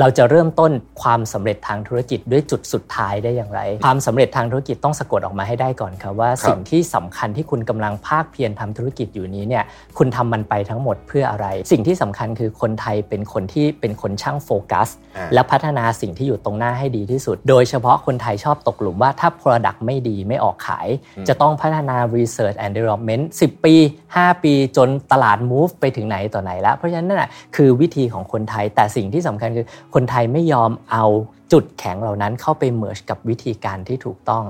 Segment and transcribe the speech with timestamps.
[0.00, 0.72] เราจะเริ่มต้น
[1.02, 9.64] ความสำเร็จทางธุรกิจด้วยจุดสุดท้ายได้อย่างไร ความสำเร็จทางธุรกิจต้องสะกดออกมาให้ได้ก่อนครับว่าสิ่งที่สำคัญที่คุณกำลังภาคเพียรทำธุรกิจอยู่นี้เนี่ย
[9.98, 14.88] คุณทำมันไปทั้งหมดเพื่ออะไร สิ่งที่สำคัญคือคนไทยเป็นคนที่เป็นคนช่างโฟกัส
[15.34, 20.88] และพัฒนาสิ่งที่อยู่ตรงหน้าให้ดีที่สุด โดยเฉพาะคนไทยชอบตกหลุมว่าถ้า Product ไม่ดีไม่ออกขาย
[21.28, 23.74] จะต้องพัฒนา Research and Development 10 ปี
[24.10, 31.04] 5 ปีจนตลาด move ไปถึงไหนต่อไหนแล้วเพราะฉะนั้นนั่นแหะคือวิธีของคนไทยแต่สิ่งที่สำคัญคือ คนไทยไม่ยอมเอา
[31.52, 34.44] จุดแข็งเหล่านั้นเข้าไป merge กับวิธีการที่ถูกต้อง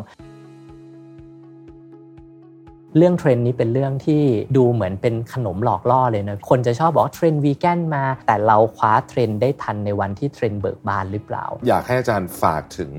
[2.96, 4.22] เรื่องเทรนด์นี้เป็นเรื่องที่
[4.56, 12.90] ดูเหมือนเป็นขนมหลอกล่อเลยนะคนจะชอบบอกเทรนด์วีแกนมา แต่เราคว้าเทรนด์ได้ทันในวันที่เทรนด์เบิกบานหรือเปล่า อยากให้อาจารย์ฝากถึง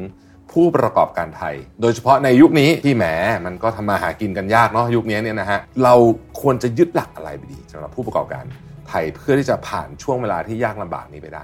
[0.51, 3.05] ผู้ประกอบการไทย โดยเฉพาะในยุคนี้ที่แหม
[3.45, 5.95] มันก็ทำมาหากินกันยากเนาะยุคนี้เนี่ยนะฮะเรา
[6.41, 8.45] ควรจะยึดหลักอะไรไปดีสำหรับผู้ประกอบการ
[8.89, 11.43] ไทยเพื่อที่จะผ่านช่วงเวลาที่ยากลำบากนี้ไปได้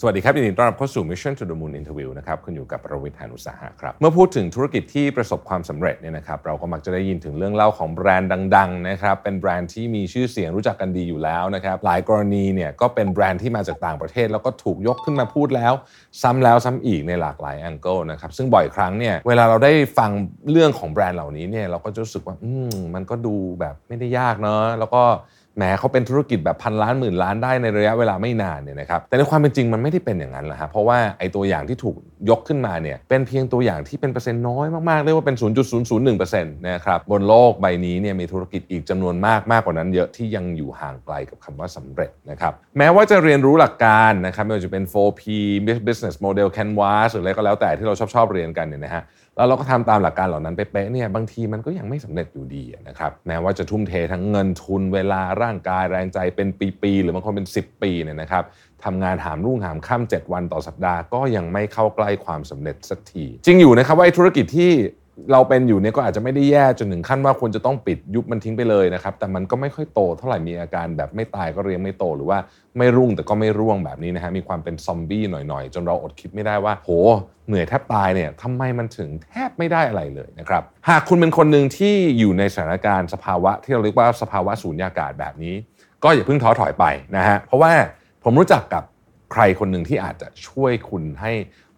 [0.00, 15.72] สวัสดีครับยินดีต้อนรับเข้าสู่ Mission to the Moon Interview นะครับคุณอยู่กับประวิทยานุสาหะครับ เมื่อพูดถึงธุรกิจที่ประสบความสำเร็จเนี่ยนะครับเราก็มักจะได้ยินถึงเรื่องเล่าของแบรนด์ดังๆนะครับเป็นแบรนด์ที่มีชื่อเสียงรู้จักกันดีอยู่แล้วนะครับหลายกรณีเนี่ยก็เป็นแบรนด์ที่มาจากต่างประเทศ แล้วก็ถูกยกขึ้นมาพูดแล้ว
[16.22, 20.10] ซ้ำแล้วซ้ำอีกในหลากหลายแองเกิลนะครับซึ่งบ่อยครั้งเนี่ยเวลาเราได้ฟัง
[20.50, 25.02] เรื่องของแบรนด์เหล่านี้เนี่ยเราก็จะรู้สึกว่าอืมมันก็ดูแบบไม่ได้ยากเนาะแล้วก็
[25.58, 31.96] แหมเขาเป็นธุรกิจแบบพันล้านหมื่นล้านได้ในระยะเวลาไม่นานเนี่ยนะครับแต่ในความเป็นจริงมันไม่ได้เป็นอย่างนั้นแหละฮะเพราะว่าไอ้ตัวอย่างที่ถูก
[32.30, 35.36] ยกขึ้นมาเนี่ยเป็นเพียงตัวอย่างที่เป็นเปอร์เซ็นต์น้อยมากๆเรียกว่าเป็น
[36.02, 45.22] 0.001%นะครับบนโลกใบนี้เนี่ยมีธุรกิจอีกจำนวนมากมากกว่านั้นเยอะที่ยังอยู่ห่างไกลกับคำว่าสำเร็จนะครับแม้ว่าจะเรียนรู้หลักการนะครับไม่ว่าจะเป็น 4P
[45.86, 49.04] business model canvas หรืออะไรก็แล้วแต่ที่เราชอบชอบเรียนกันเนี่ยนะฮะ
[49.38, 56.48] แล้วเราก็ทำตามหลักการเหล่านั้นเป๊ะๆเนี่ยบางทีมันก็ยังไม่สำเร็จอยู่ดีนะครับแม้ว่าจะทุ่มเททั้งเงินทุนเวลาร่างกายแรงใจเป็น
[56.82, 58.44] ปีๆหรือบางคนเป็น 10 ปีเนี่ยนะครับ
[58.84, 64.70] ทำงานหามรุ่งหามค่ำ7วันต่อสัปดาห์ก็ยังไม่เข้าใกล้ความสำเร็จสักทีจริงอยู่นะครับว่าธุรกิจที่
[65.32, 72.38] เราเป็นอยู่เนี่ยก็อาจจะไม่ได้แย่จนถึงขั้นว่าควรจะต้องปิดยุบมันทิ้งไปเลยนะครับ แต่มันก็ไม่ค่อยโตเท่าไหร่มีอาการแบบไม่ตายก็เรียงไม่โตหรือว่า
[72.78, 76.90] ไม่รุ่งแต่ก็ไม่ร่วงแบบนี้นะฮะมีความเป็นซอมบี้หน่อยๆ จนเราอดคิดไม่ได้ว่า โห
[77.46, 85.54] เหนื่อยแทบตายเนี่ยทำไมมันถึงแทบไม่ได้อะไรเลยนะครับหากคุณเป็นคนหนึ่งที่อยู่ในสถานการณ์สภาวะ ที่เราเรียกว่าสภาวะสูญญากาศแบบนี้
[86.04, 86.84] ก็อย่าเพิ่งท้อถอยไป
[87.16, 87.72] นะฮะเพราะว่า
[88.24, 88.84] ผมรู้จักกับ
[89.32, 91.32] ใครคนหนึ่งที่อาจจะช่วยคุณให้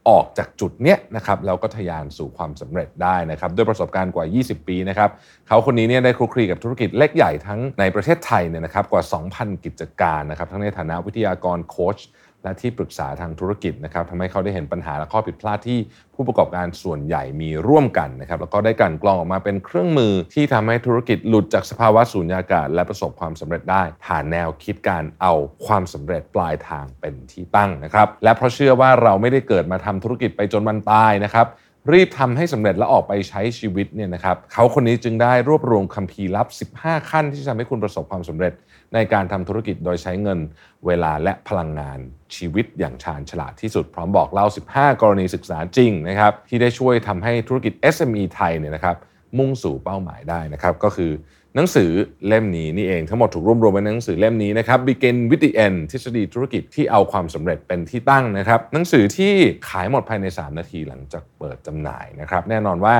[0.08, 5.10] ออกจากจุดเนี้ยนะครับแล้วก็ทะยานสู่ความสำเร็จได้นะครับด้วยประสบการณ์กว่า 20 ปีนะครับ
[5.48, 9.02] เขาคนนี้เนี่ยได้คลุกคลีกับธุรกิจเล็กใหญ่ทั้งในประเทศไทยเนี่ยนะครับกว่า
[9.34, 11.98] 2,000 กิจการนะครับทั้งในฐานะวิทยากรโค้ช
[12.44, 15.78] และที่ปรึกษาทางธุรกิจนะครับทำให้เขาได้เห็นปัญหาและข้อผิดพลาดที่
[16.14, 25.34] ผู้ประกอบการส่วนใหญ่มีร่วมกันนะครับแล้วก็ได้กันกรองออกมาเป็นเครื่องมือที่ทำให้ธุรกิจหลุดจากสภาวะสูญญากาศ และประสบความสำเร็จได้ ผ่านแนวคิดการเอา
[25.66, 31.48] ความสำเร็จปลายทางเป็นที่ตั้งนะครับและเพราะเชื่อว่าเราไม่ได้เกิดมาทำธุรกิจไปจนวันตายนะครับ
[31.92, 38.52] รีบทำให้สำเร็จแล้วออกไปใช้ชีวิตเนี่ยนะครับเขาคนนี้จึงได้รวบรวมคัมภีร์ลับ 15 ขั้นที่จะทำให้คุณประสบความสำเร็จ
[38.94, 40.38] ในการทำธุรกิจโดยใช้เงิน
[40.86, 41.98] เวลาและพลังงาน
[42.36, 48.96] ชีวิตอย่างชาญฉลาดที่สุดพร้อมบอกเล่า 15 กรณีศึกษาจริงนะครับที่ได้ช่วยทำให้ธุรกิจ SME ไทยเนี่ยนะครับ
[49.38, 51.12] มุ่งสู่เป้าหมายได้นะครับก็คือ
[51.56, 51.90] หนังสือ
[52.26, 59.32] เล่มนี้นี่เองทั้งหมดถูกรวบรวมไว้ในหนังสือเล่มนี้นะครับ Begin with the End ทฤษฎีธุรกิจที่เอาความสำเร็จเป็นที่ตั้งนะครับ หนังสือที่
[59.68, 62.96] ขายหมดภายใน 3 นาทีหลังจากเปิดจำหน่ายนะครับ แน่นอนว่า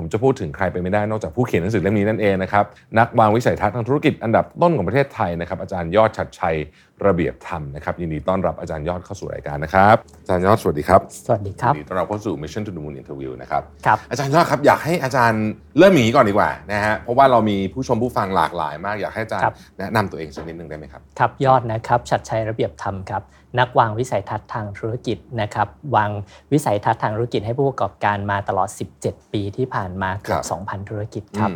[0.00, 2.64] ผมจะพูดถึงใครไปไม่ได้นอกจากผู้เขียนหนังสือเล่มนี้นั่นเองนะครับ
[2.98, 6.56] นักวางวิสัยทัศน์ทางธุรกิจอันดับต้นของประเทศไทยนะครับอาจารย์ยอดชัดชัย
[7.06, 15.42] ระเบียบธรรมนะครับยินดีต้อนรับอาจารย์ยอดเข้าสู่รายการนะครับอาจารย์ยอดสวัสดีครับสวัสดีครับยินดีต้อนรับเข้าสู่ Mission to the Moon Interview นะครับครับอาจารย์ยอดครับอยากให้อาจารย์
[15.78, 23.22] เริ่มอย่างนี้ก่อนดีกว่านะฮะเพราะว่าเรามีผู้ชมผู้ฟังหลากหลาย มากอยากให้อาจารย์แนะนำตัวเองสักนิดนึงได้ไหมครับครับยอดนะครับชัดชัยระเบียบธรรมครับ
[23.58, 26.10] นักวางวิสัยทัศน์ทางธุรกิจนะครับวาง
[26.52, 28.68] วิสัยทัศน์ทางธุรกิจให้ผู้ประกอบการมาตลอด
[29.00, 31.50] 17 ปีที่ผ่านมาเกือบ2,000 ธุรกิจครับ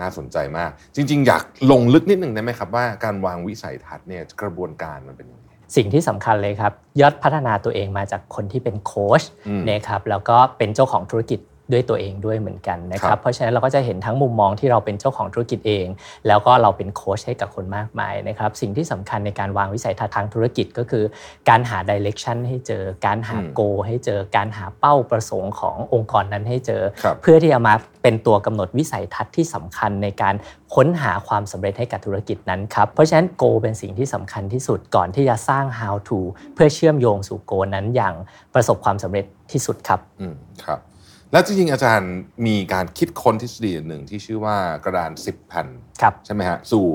[0.00, 9.22] น่าสนใจมาก จริง ๆ อยากลงลึกนิดหนึ่งได้ไหมครับว่าการวางวิสัยทัศน์เนี่ยกระบวนการมันเป็นยังไงสิ่งที่สำคัญเลยครับยอดพัฒนาตัวเองมาจากคนที่เป็นโค้ช
[9.70, 11.40] นะครับแล้วก็เป็นเจ้าของธุรกิจ
[11.72, 15.86] ด้วยตัวเองด้วยเหมือนกันนะครับ เพราะฉะนั้นเราก็จะเห็นทั้งมุมมองที่เราเป็นเจ้าของธุรกิจเอง
[16.26, 21.04] แล้วก็เราเป็นโค้ชให้กับคนมากมายนะครับ สิ่งที่สำคัญในการวางวิสัยทัศน์ทางธุรกิจก็คือ
[21.48, 26.82] การหาดิเรกชันให้เจอ การหาโก ให้เจอ การหาเป้าประสงค์ขององค์กรนั้นให้เจอ
[27.22, 30.34] เพื่อที่จะมาเป็นตัวกำหนดวิสัยทัศน์ที่สำคัญในการ
[30.74, 36.20] ค้นหาความสำเร็จให้กับธุรกิจนั้นครับ เพราะฉะนั้นโกเป็นสิ่งที่สำคัญที่สุดก่อนที่จะสร้าง how to
[36.54, 38.14] เพื่อเชื่อมโยงสู่โกนั้นอย่าง
[38.54, 40.34] ประสบความสำเร็จที่สุดครับ อืม
[40.64, 40.78] ครับ
[41.32, 42.12] แล้วจริงๆอาจารย์
[42.46, 45.66] มีการคิดค้นทฤษฎีหนึ่งที่ชื่อว่ากระดาน 10แผ่น
[46.02, 46.86] ครับใช่ไหมฮะสู่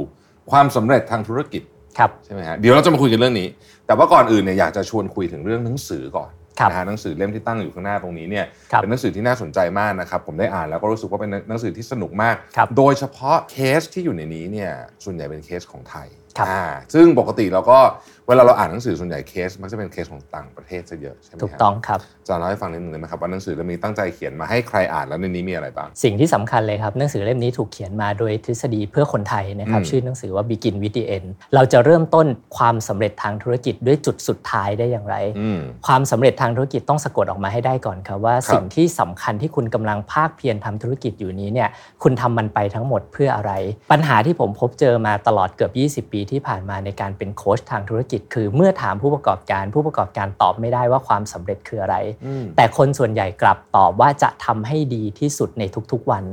[0.51, 1.63] ความสำเร็จทางธุรกิจ
[1.97, 3.47] ครับใช่ไหมฮะเดี๋ยวเราจะมาคุยกันเรื่องนี้
[3.85, 14.71] แต่ว่าก่อนอื่นเนี่ยอยากจะชวนคุยถึงเรื่องหนังสือก่อนครับนะฮะหนังสือเล่มที่ตั้งอยู่ข้างหน้าตรงนี้เนี่ยครับเป็นหนังสือที่น่าสนใจมากนะครับผมได้อ่านแล้วก็รู้สึกว่าเป็นหนังสือที่สนุกมากครับโดยเฉพาะเคสที่อยู่ในนี้เนี่ย
[15.03, 16.07] ส่วนใหญ่เป็นเคสของไทย
[16.37, 17.79] ครับอ่าซึ่งปกติเราก็
[18.27, 32.27] เวลาเราอ่านหนังสือส่วนใหญ่เคส มักจะเป็นเคสของต่างประเทศซะเยอะใช่ไหมถูกฮะต้องครับอาจารย์เล่าให้ฟังนิดนึงได้ไหมครับว่าหนังสือเล่มนี้ตั้งใจเขียนมาให้ใครอ่านแล้วในนี้มีอะไรบ้าง สิ่งที่สำคัญเลยครับหนังสือเล่มนี้ถูกเขียนมาโดยทฤษฎีเพื่อคนไทยนะครับอืมชื่อหนังสือว่า Begin with the End เราจะเริ่มต้น
[32.57, 41.69] ความสำเร็จทางธุรกิจด้วยจุดสุดท้ายได้อย่างไรอืมความสำเร็จทางธุรกิจต้องสะกดออกมาให้ได้ก่อนครับว่าครับสิ่งที่สำคัญที่คุณกำลังภาคเพียรทำธุรกิจอยู่นี้เนี่ย
[42.03, 43.51] คุณทำมันไปทั้งหมดเพื่ออะไร
[43.91, 45.69] ปัญหาที่ผมพบเจอมาตลอดเกือ
[45.99, 51.95] บ 20 ปีที่ผ่านมาในการเป็นโค้ชทางธุรกิจคือเมื่อถามผู้ประกอบการ ผู้ประกอบการตอบไม่ได้ว่าความสำเร็จคืออะไร
[52.25, 56.25] อืมแต่คนส่วนใหญ่กลับตอบว่าจะทำให้ดีที่สุดในทุกๆวัน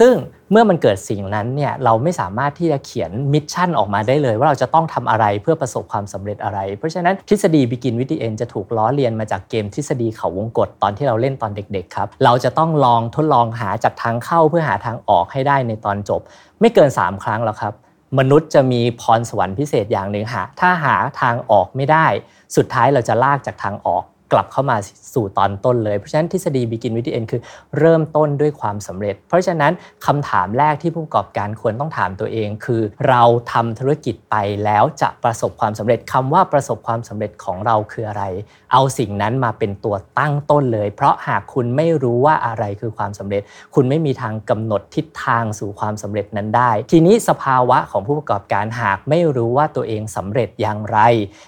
[0.00, 0.14] ซึ่ง
[0.50, 16.20] เมื่อมันเกิดสิ่งนั้นเนี่ยเราไม่สามารถที่จะเขียน mission ออกมาได้เลย ว่าเราจะต้องทำอะไรเพื่อประสบความสำเร็จอะไร เพราะฉะนั้นทฤษฎี Begin with the End จะถูกล้อเลียนมาจากเกมทฤษฎีเขาวงกตตอนที่เราเล่นตอนเด็กๆครับเราจะต้องลองทดลองหาจากทางเข้าเพื่อหาทางออกให้ได้ในตอนจบ
[16.60, 17.74] ไม่เกิน 3 ครั้งหรอกครับ
[18.18, 22.06] มนุษย์จะมีพรสวรรค์พิเศษอย่างหนึ่งหาถ้าหาทางออกไม่ได้
[22.56, 24.76] สุดท้ายเราจะลากจากทางออก กลับเข้ามา
[25.14, 27.40] สู่ตอนต้นเลย เพราะฉะนั้นทฤษฎี Begin with the End คือ
[27.78, 29.72] เริ่มต้นด้วยความสำเร็จ เพราะฉะนั้น
[30.06, 38.24] คำถามแรกที่ผู้ประกอบการควรต้องถามตัวเอง คือเราทำธุรกิจไปแล้วจะประสบความสำเร็จคำว่าประสบความสำเร็จของเราคืออะไร
[38.72, 43.42] เอาสิ่งนั้นมาเป็นตัวตั้งต้นเลย เพราะหากคุณไม่รู้ว่าอะไรคือความสำเร็จ
[43.74, 50.98] คุณไม่มีทางกำหนดทิศทางสู่ความสำเร็จนั้นได้ ทีนี้สภาวะของผู้ประกอบการหากไม่รู้ว่าตัวเองสำเร็จอย่างไร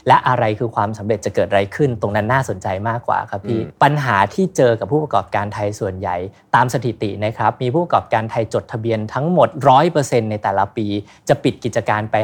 [0.09, 6.17] และอะไรคือความสำเร็จจะเกิดอะไรขึ้น ตรงนั้นน่าสนใจมากกว่าครับพี่อืมปัญหาที่เจอกับผู้ประกอบการไทยส่วนใหญ่
[6.55, 9.49] ตามสถิตินะครับมีผู้ประกอบการไทยจดทะเบียนทั้งหมด
[9.91, 10.87] 100%ในแต่ละปี
[11.29, 12.17] จะปิดกิจการไป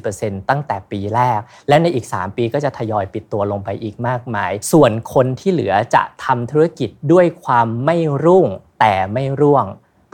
[0.00, 8.46] 50%ตั้งแต่ปีแรก และในอีก 3 ปีก็จะทยอยปิดตัวลงไปอีกมากมาย ส่วนคนที่เหลือจะทำธุรกิจด้วยความไม่รุ่ง
[8.80, 9.66] แต่ไม่ร่วง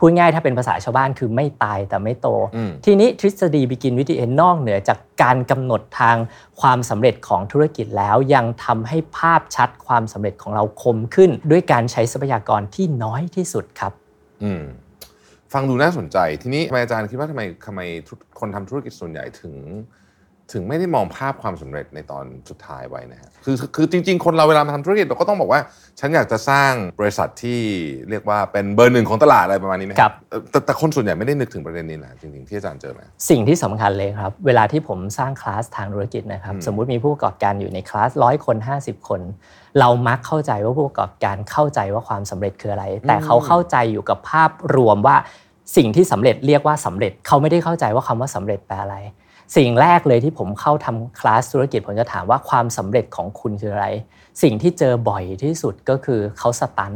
[0.07, 6.17] พูดง่ายถ้าเป็นภาษาชาวบ้านคือไม่ตายแต่ไม่โตอืมทีนี้ทฤษฎี Begin with the End นอกเหนือจากการกำหนดทาง
[6.61, 13.93] ความสำเร็จของธุรกิจแล้วยังทำให้ภาพชัดความสำเร็จของเราคมขึ้น ด้วยการใช้ทรัพยากรที่น้อยที่สุดครับ
[14.43, 14.63] อืม
[15.53, 19.55] ฟังดูน่าสนใจ ทีนี้ทำไมอาจารย์คิดว่าทำไมทำไมทุกคนทำธุรกิจส่วนใหญ่ถึง
[20.53, 25.61] ถึงไม่ได้มองภาพความสำเร็จในตอนสุดท้ายไว้นะฮะคือคือจริง ๆ คนเราเวลามาทำธุรกิจเราก็ต้องบอกว่า
[26.01, 27.61] ฉันอยากจะสร้างบริษัทที่
[28.11, 39.21] เรียกว่าเป็นเบอร์หนึ่งของตลาดอะไรประมาณนี้ไหมครับเอ่อแต่แต่คนส่วนใหญ่ไม่ได้นึกถึงประเด็นนี้นะจริงๆที่อาจารย์เจอมาสิ่งที่สำคัญเลยครับ เวลาที่ผมสร้างคลาสทางธุรกิจนะครับอืมสมมุติมีผู้ประกอบการอยู่ในคลาสร้อยคน 50 คน
[39.79, 45.17] เรามักเข้าใจว่าผู้ประกอบการเข้าใจว่าความสำเร็จคืออะไร แต่เขาเข้าใจอยู่กับภาพรวมว่า
[45.77, 48.97] สิ่งที่สำเร็จเรียกว่าสำเร็จเขาไม่ได้เข้าใจว่าคำว่าสำเร็จแปลอะไร
[49.57, 53.87] สิ่งแรกเลยที่ผมเข้าทำคลาสธุรกิจผมจะถามว่าความสำเร็จของคุณคืออะไร
[54.43, 56.95] สิ่งที่เจอบ่อยที่สุดก็คือเขาสตัน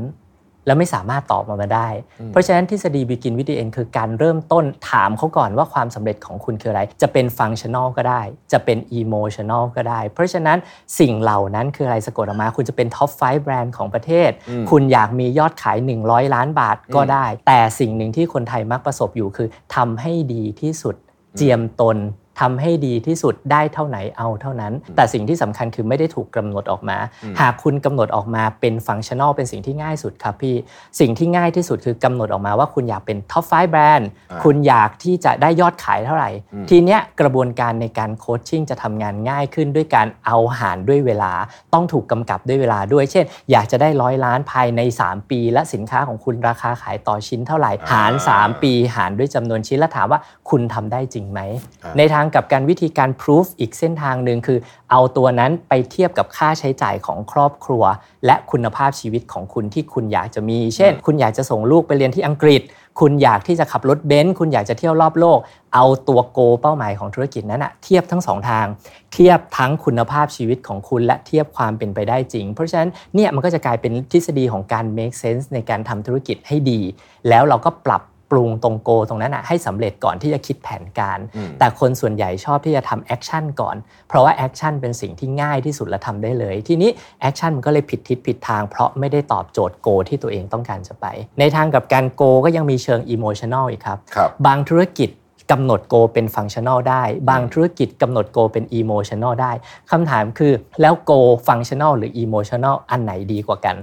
[0.67, 1.89] แล้วไม่สามารถตอบมามาได้
[2.29, 8.23] เพราะฉะนั้นทฤษฎี Begin with the End คือการเริ่มต้นถามเขาก่อนว่าความสำเร็จของคุณคืออะไร จะเป็น Functional ก็ได้
[8.53, 10.59] จะเป็น Emotional ก็ได้ เพราะฉะนั้น
[10.99, 20.95] สิ่งเหล่านั้นคืออะไรสะกดออกมา คุณจะเป็น Top 5 แบรนด์ของประเทศอืมคุณอยากมียอดขาย 100 ล้านบาทก็ได้ แต่สิ่งหนึ่งที่คนไทยมักประสบอยู่คือทำให้ดีที่สุด
[21.37, 21.97] เจียมตน
[22.40, 26.99] ทำให้ดีที่สุดได้เท่าไหนเอาเท่านั้น แต่สิ่งที่สำคัญคือไม่ได้ถูกกำหนดออกมา
[27.40, 30.54] หากคุณกำหนดออกมาเป็น functional เป็นสิ่งที่ง่ายสุดครับพี่
[31.00, 36.30] สิ่งที่ง่ายที่สุดคือกำหนดออกมาว่าคุณอยากเป็น top 5แบรนด์อ่าคุณอยากที่จะได้ยอดขายเท่าไหร่
[36.71, 41.33] ทีเนี้ยกระบวนการในการ coaching จะทำงานง่ายขึ้นด้วยการเอาหารด้วยเวลา
[41.75, 51.40] ต้องถูกกำกับด้วยเวลาด้วย เช่น อยากจะได้ร้อยล้านภายใน 3 ปี และสินค้าของคุณราคาขายต่อชิ้นเท่าไหร่ หาร 3 ปี หารด้วยจำนวนชิ้นแล้วถามว่าคุณทำได้จริงไหม
[51.85, 54.58] อ่าในทางกลับกันวิธีการ proof อีกเส้นทางหนึ่งคือ
[54.90, 57.85] เอาตัวนั้นไปเทียบกับค่าใช้จ่ายของครอบครัว
[58.26, 62.62] และคุณภาพชีวิตของคุณที่คุณอยากจะมี เช่น คุณอยากจะส่งลูกไปเรียนที่อังกฤษ
[63.00, 65.38] คุณอยากที่จะขับรถเบนซ์คุณอยากจะเที่ยวรอบโลก
[65.75, 68.66] เอาตัว goal เป้าหมายของธุรกิจนั้นอะเทียบทั้งสองทาง
[69.12, 76.80] เทียบทั้งคุณภาพชีวิตของคุณ และเทียบความเป็นไปได้จริง เพราะฉะนั้นเนี่ยมันก็จะกลายเป็นทฤษฎีของการ make sense ในการทำธุรกิจให้ดี
[77.28, 83.76] แล้วเราก็ปรับ ปรุงตรง goal ตรงนั้นอะให้สำเร็จก่อนที่จะคิดแผนการอืมแต่คนส่วนใหญ่ชอบที่จะทำ action ก่อน
[84.08, 86.90] เพราะว่า action เป็นสิ่งที่ง่ายที่สุดและทำได้เลย ทีนี้
[87.21, 91.06] action มันก็เลยผิดทิศผิดทาง เพราะไม่ได้ตอบโจทย์ goal ที่ตัวเองต้องการจะไป
[91.38, 95.11] ในทางกลับกัน goal ก็ยังมีเชิงอิโมชัน a ลอีกครับครับบางธุรกิจ
[95.50, 99.52] กำหนดโกเป็นฟังชั่น a ลได้ บางธุรกิจกำหนดโกเป็นอิโมชัน a ลได้
[99.90, 101.12] คำถามคือแล้วโก
[101.49, 103.76] ฟังชั่น a ลหรืออิโมชัน a ลอันไหนดีกว่ากัน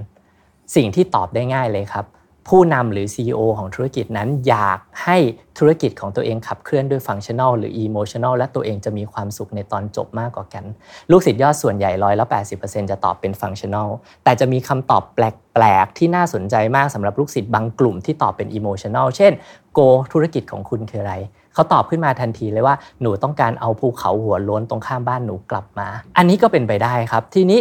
[0.74, 2.04] สิ่งที่ตอบได้ง่ายเลยครับ
[2.48, 5.18] ผู้นำหรือ CEO ของธุรกิจนั้นอยากให้
[5.58, 10.64] ธุรกิจของตัวเองขับเคลื่อนด้วย functional หรือ emotional และตัวเองจะมีความสุขในตอนจบมากกว่ากัน
[11.10, 12.26] ลูกศิษย์ยอดส่วนใหญ่ร้อยละ
[12.58, 13.88] 80%จะตอบเป็น functional
[14.24, 19.32] แต่จะมีคำตอบแปลกๆ ที่น่าสนใจมากสำหรับลูกศิษย์บางกลุ่มที่ตอบเป็น emotional เช่น
[19.74, 19.80] goal
[20.12, 21.14] ธุรกิจของคุณคืออะไร
[21.54, 27.60] เขาตอบขึ้นมาทันทีเลยว่าหนูต้องการเอาภูเขาหัวโล้นตรงข้ามบ้านหนูกลับมา อันนี้ก็เป็นไปได้ครับ ทีนี้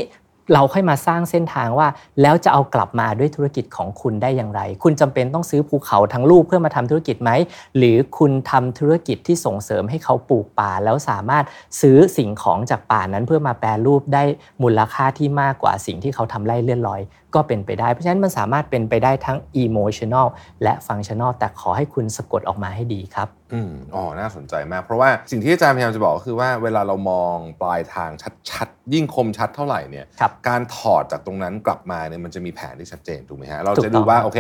[0.54, 1.88] เราค่อยมาสร้างเส้นทางว่า
[2.22, 7.32] แล้วจะเอากลับมาด้วยธุรกิจของคุณได้อย่างไร คุณจำเป็นต้องซื้อภูเขาทั้งลูกเพื่อมาทำธุรกิจไหม
[7.78, 11.46] หรือคุณทำธุรกิจที่ส่งเสริมให้เขาปลูกป่า แล้วสามารถ
[11.82, 14.24] ซื้อสิ่งของจากป่านั้นเพื่อมาแปรรูปได้
[14.64, 17.02] มูลค่าที่มากกว่าสิ่งที่เขาทำไร่เลื่อนลอย
[17.36, 20.28] ก็เป็นไปได้ เพราะฉะนั้นมันสามารถเป็นไปได้ทั้ง emotional
[20.64, 28.12] และ functional แต่ขอให้คุณสะกดออกมาให้ดีครับ อืมอ๋อ น่าสนใจมาก เพราะว่าสิ่งที่อาจารย์พยายามจะบอกก็คือว่าเวลาเรามองปลายทาง
[28.50, 34.40] ชัดๆ ยิ่งคมชัดเท่าไหร่เนี่ยครับการถอดจากตรงนั้นกลับมาเนี่ยมันจะมีแผนที่ชัดเจนถูกไหมฮะเราถูกจะต้ดูองว่าโอเค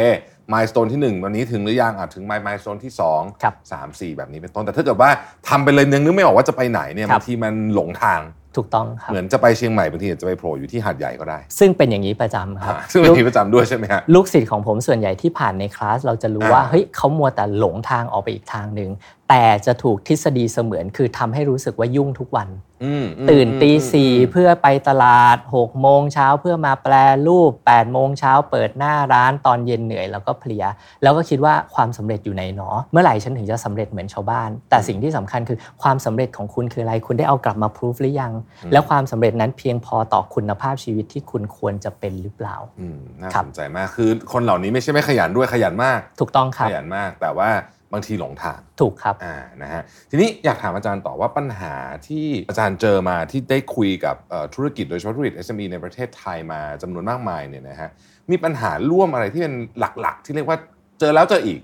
[0.53, 5.09] มายสเตนที่ 1 วันนี้ถึงหรือยังอะถึงมายมายสเตนที่2ครับ3 4 แบบนี้เป็นต้นแต่ถ้าเกิดว่า
[5.49, 8.19] ทำไปเลยนึงนึกไม่ออกว่าจะไปไหนเนี่ยครับบางทีมันหลงทาง
[8.57, 18.89] ถูกต้องครับเหมือนจะไปเชียงใหม่บางทีอาจจะไปโผล่อยู่ที่หาดใหญ่ก็ได้ ซึ่งเป็นอย่างนี้ประจำครับอ่าซึ่งเป็นที่ประจำด้วยใช่ไหมฮะลูกศิษย์ของผมส่วนใหญ่ที่ผ่านในคลาสเราจะรู้อ่าว่าเฮ้ยเขามัวแต่หลงทางออกไปอีกทางหนึ่ง
[19.29, 22.49] แต่จะถูกทฤษฎีเสมือนคือทำให้รู้สึกว่ายุ่งทุกวัน
[22.83, 26.93] อืมอืมตื่นตีอืมสี่อืมเพื่อไปตลาด6โมงเช้าเพื่อมาแปล
[27.27, 30.65] รูป8โมงเช้าเปิดหน้าร้านตอนเย็นเหนื่อยแล้วก็เพลีย
[31.03, 38.33] แล้วก็คิดว่าความสำเร็จอยู่ในหนอเมื่อไหร่ฉันถึงจะสำเร็จเหมือนชาวบ้าน แต่สิ่งที่สำคัญคือความสำเร็จของคุณคืออะไรคุณได้เอากลับมาพิสูจหรือยัง
[38.71, 47.49] แล้วความสำเร็จนั้นเพียงพอต่อคุณภาพชีวิตที่คุณควรจะเป็นหรือเปล่าอืมน่าครับสนใจมากคือคนเหล่านี้ไม่ใช่ไม่ขยันด้วยขยันมาก ถูกต้องคขรับยันมากแต่ว่า
[47.93, 51.73] บางทีหลงทางถูกครับอ่านะฮะทีนี้อยากถามอาจารย์ต่อว่าปัญหา
[52.07, 57.89] ที่อาจารย์เจอมาที่ได้คุยกับเอ่อธุรกิจโดยเฉพาะธุรกิจ SME ในประเทศไทยมาจำนวนมากมายเนี่ยนะฮะ
[58.31, 60.57] มีปัญหาร่วมอะไรที่เป็นหลักๆ ที่เรียกว่า
[60.99, 61.59] เจอแล้วเจออีก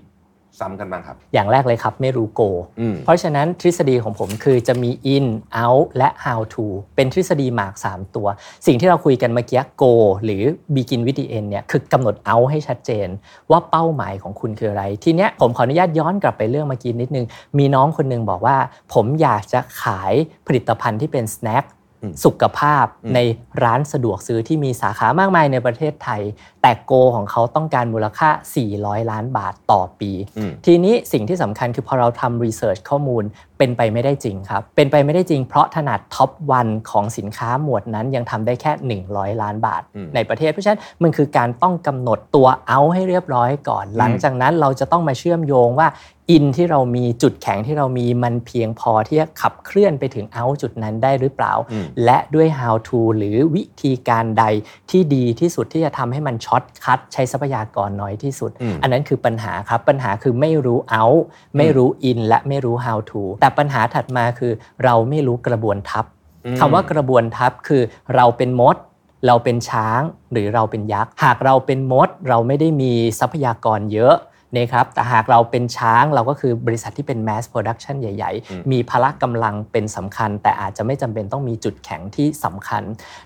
[0.60, 5.26] ซ้ำกันบ้างครับ อย่างแรกเลยครับไม่รู้ go อืมเพราะฉะนั้นทฤษฎีของผมคือจะมี in
[5.64, 6.66] out และ how to
[6.96, 8.26] เป็นทฤษฎีหมาก 3 ตัว
[8.66, 9.92] สิ่งที่เราคุยกันเมื่อกี้ go
[10.24, 10.42] หรือ
[10.74, 13.08] begin with the end เนี่ยคือกำหนด out ให้ชัดเจน
[13.50, 17.26] ว่าเป้าหมายของคุณคืออะไร ทีเนี้ยผมขออนุญาตย้อนกลับไปเรื่องเมื่อกี้นิดนึง
[17.58, 18.56] มีน้องคนหนึงบอกว่า
[18.94, 20.14] ผมอยากจะขาย
[20.46, 21.81] ผลิตภัณฑ์ที่เป็น snack อืม
[22.24, 23.18] สุขภาพอืมใน
[23.64, 26.22] ร้านสะดวกซื้อที่มีสาขามากมายในประเทศไทย
[26.62, 28.28] แต่โกของเขาต้องการมูลค่า
[28.70, 33.24] 400 ล้านบาทต่อปีอืมทีนี้สิ่งที่สำคัญคือพอเราทำรีเสิร์ชข้อมูล
[33.58, 45.88] เป็นไปไม่ได้จริงครับ เป็นไปไม่ได้จริงเพราะถนัดท็อปวันของสินค้าหมวดนั้นยังทำได้แค่ 100 ล้านบาทอืมในประเทศ เพราะฉะนั้นมันคือการต้องกำหนดตัวเอาให้เรียบร้อยก่อน หลังจากนั้นเราจะต้องมาเชื่อมโยงว่า
[46.30, 54.44] อินที่เรามีจุดแข็งที่เรามีมันเพียงพอที่จะขับเคลื่อนไปถึงเอาจุดนั้นได้หรือเปล่าอืมและด้วย how to หรือวิธีการใด
[54.90, 61.20] ที่ดีที่สุดที่จะทำให้มัน shortcut ใช้ทรัพยากรน้อยที่สุดอืมอันนั้นคือปัญหาครับ ปัญหาคือไม่รู้ out
[61.56, 64.52] ไม่รู้ in และไม่รู้ how to แต่ปัญหาถัดมาคือ
[64.84, 66.04] เราไม่รู้กระบวนทัพ
[66.46, 67.82] อืมคำว่ากระบวนทัพคือ
[68.14, 68.76] เราเป็นมด
[69.26, 70.00] เราเป็นช้าง
[70.32, 74.14] หรือเราเป็นยักษ์ หากเราเป็นมด เราไม่ได้มีทรัพยากรเยอะ
[74.56, 82.82] นะครับแต่หากเราเป็นช้างเราก็คือบริษัทที่เป็น mass production ใหญ่อืมๆมีพละกำลังเป็นสำคัญ แต่อาจจะไม่จำเป็นต้องมีจุดแข็งที่สำคัญ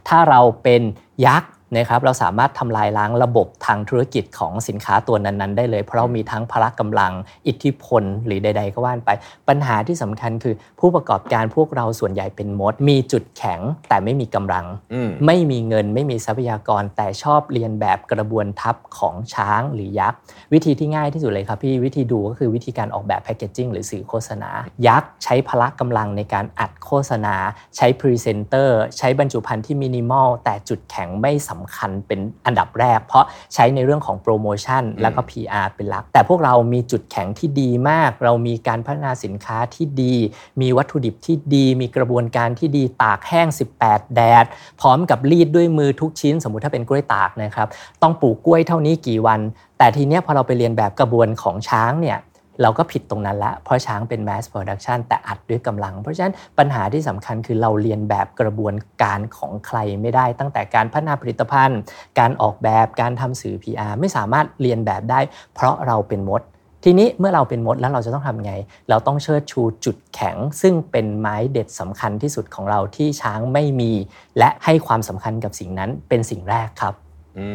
[0.09, 0.83] ถ้าเราเป็น
[1.27, 7.13] ยักษ์ นะครับเราสามารถทำลายล้างระบบทางธุรกิจของสินค้าตัวนั้นๆ ได้เลย เพราะเรามีทั้งพละกำลัง
[7.47, 9.11] อิทธิพลหรือใด ๆ ก็ว่านไป
[9.49, 20.19] ปัญหาที่สำคัญคือ ผู้ประกอบการพวกเราส่วนใหญ่เป็นมด มีจุดแข็งแต่ไม่มีกำลังอืมไม่มีเงินไม่มีทรัพยากรแต่ชอบเรียนแบบกระบวนทัพของช้างหรือยักษ์
[20.53, 24.51] วิธีที่ง่ายที่สุดเลยครับพี่วิธีดูก็คือวิธีการออกแบบแพคเกจจิ้งหรือสื่อโฆษณา
[24.87, 27.35] ยักษ์ใช้พละกำลังในการอัดโฆษณา
[27.77, 40.15] ใช้พรีเซนเตอร์ใช้บรรจุภัณฑ์ที่มินิมอลแต่จุดแข็งไม่สำคัญเป็นอันดับแรก เพราะใช้ในเรื่องของโปรโมชั่นแล้วก็ PR เป็นหลัก แต่พวกเรามีจุดแข็งที่ดีมาก เรามีการพัฒนาสินค้าที่ดี
[40.61, 43.49] มีวัตถุดิบที่ดี มีกระบวนการที่ดีตากแห้ง
[43.81, 44.45] 18 แดด
[44.81, 47.69] พร้อมกับรีดด้วยมือทุกชิ้น สมมุติถ้าเป็นกล้วยตากนะครับ
[48.03, 49.41] ต้องปลูกกล้วยเท่านี้กี่วัน
[49.79, 52.19] แต่ทีเนี้ยพอเราไปเลียนแบบกระบวนของช้างเนี่ย
[52.63, 61.79] เราก็ผิดตรงนั้นละ เพราะช้างเป็น mass production แต่อัดด้วยกำลัง เพราะฉะนั้นปัญหาที่สำคัญคือเราเลียนแบบกระบวนการของใครไม่ได้ ตั้งแต่การพัฒนาผลิตภัณฑ์
[62.19, 65.21] การออกแบบการทำสื่อ PR ไม่สามารถเรียนแบบได้
[65.55, 66.43] เพราะเราเป็นมด
[66.85, 68.53] ทีนี้เมื่อเราเป็นมดแล้วเราจะต้องทำไง
[68.89, 73.93] เราต้องเชิดชูจุดแข็ง ซึ่งเป็นไม้เด็ดสำคัญที่สุดของเราที่ช้างไม่มี
[74.39, 76.95] และให้ความสำคัญกับสิ่งนั้นเป็นสิ่งแรกครับ
[77.39, 77.47] อื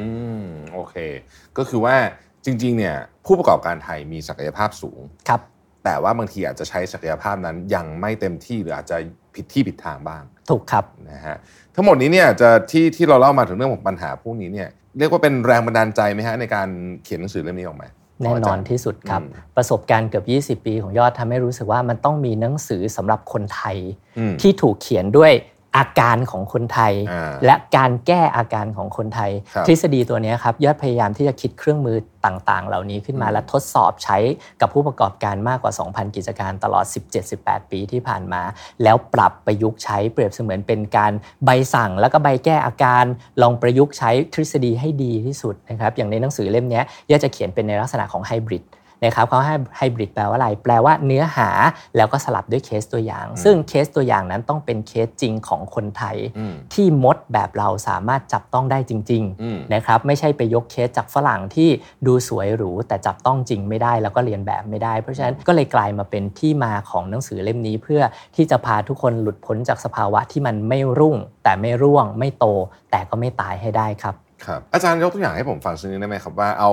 [0.41, 0.43] ม
[0.74, 0.96] โอเค
[1.58, 1.96] ก็คือว่า
[2.46, 5.42] จริง ๆ เนี่ย ผู้ประกอบการไทยมีศักยภาพสูงครับ
[5.84, 8.98] แต่ว่าบางทีอาจจะใช้ศักยภาพนั้นยังไม่เต็มที่หรืออาจจะ
[9.36, 11.38] ผิดที่ผิดทางบ้าง ถูกครับนะฮะ
[11.75, 16.68] ทั้งหมดนี้เนี่ยจะที่ที่เราเล่ามาถึงเรื่องของปัญหาพวกนี้เนี่ยเรียกว่าเป็นแรงบันดาลใจไหมฮะในการ
[17.04, 17.88] เขียนหนังสือเล่มนี้ออกมา
[18.24, 20.24] แน่นอนที่สุดครับอืมประสบการณ์เกือ
[20.56, 23.78] บ 20 ปีของยอดทำให้รู้สึกว่ามันต้องมีหนังสือสำหรับคนไทย
[24.20, 25.32] อืมที่ถูกเขียนด้วย
[25.78, 34.18] อาการของคนไทยอ่าและการแก้อาการของคนไทยครับทฤษฎีตัวเนี้ยครับยอดพยายามที่จะคิดเครื่องมือต่างๆ เหล่านี้ขึ้นมาอืมและทดสอบใช้
[34.62, 36.86] กับผู้ประกอบการมากกว่า 2,000 กิจการตลอด
[37.30, 38.42] 17-18 ปีที่ผ่านมา
[38.84, 41.12] แล้วปรับประยุกต์ใช้เปรียบเสมือนเป็นการ
[41.46, 43.06] ใบสั่ง แล้วก็ใบแก้อาการ
[43.42, 48.63] ลองประยุกต์ใช้ทฤษฎีให้ดีที่สุดนะครับอย่างในหนังสือเล่มเนี้ยยอดจะเขียนเป็นในลักษณะของไฮบริด
[49.05, 51.50] นะครับเขาให้ไฮบริดแปลว่าอะไร แปลว่าเนื้อหา
[51.98, 61.70] แล้วก็สลับด้วยเคสตัวอย่าง ซึ่งเคสตัวอย่างนั้นต้องเป็นเคสจริงของคนไทยอืมที่มดแบบเราสามารถจับต้องได้จริงอืมๆนะครับไม่ใช่ไปยกเคสจากฝรั่งที่
[62.05, 68.01] ดูสวยหรูแต่จับต้องจริงไม่ได้แล้วก็เรียนแบบไม่ได้ เพราะฉะนั้นก็เลยกลายมาเป็นที่มาของหนังสือเล่มนี้ เพื่อ
[68.36, 72.46] ที่จะพาทุกคนหลุดพ้นจากสภาวะที่มันไม่รุ่ง แต่ไม่ร่วง ไม่โต
[72.91, 74.15] แต่ก็ไม่ตายให้ได้ครับ
[74.46, 76.72] ครับอาจารย์ยกตัวอย่างให้ผมฟังสักนิดได้ไหมครับว่าเอา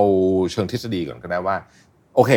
[0.52, 1.56] เชิงทฤษฎีก่อนก็ได้ว่า
[2.18, 2.34] โอเค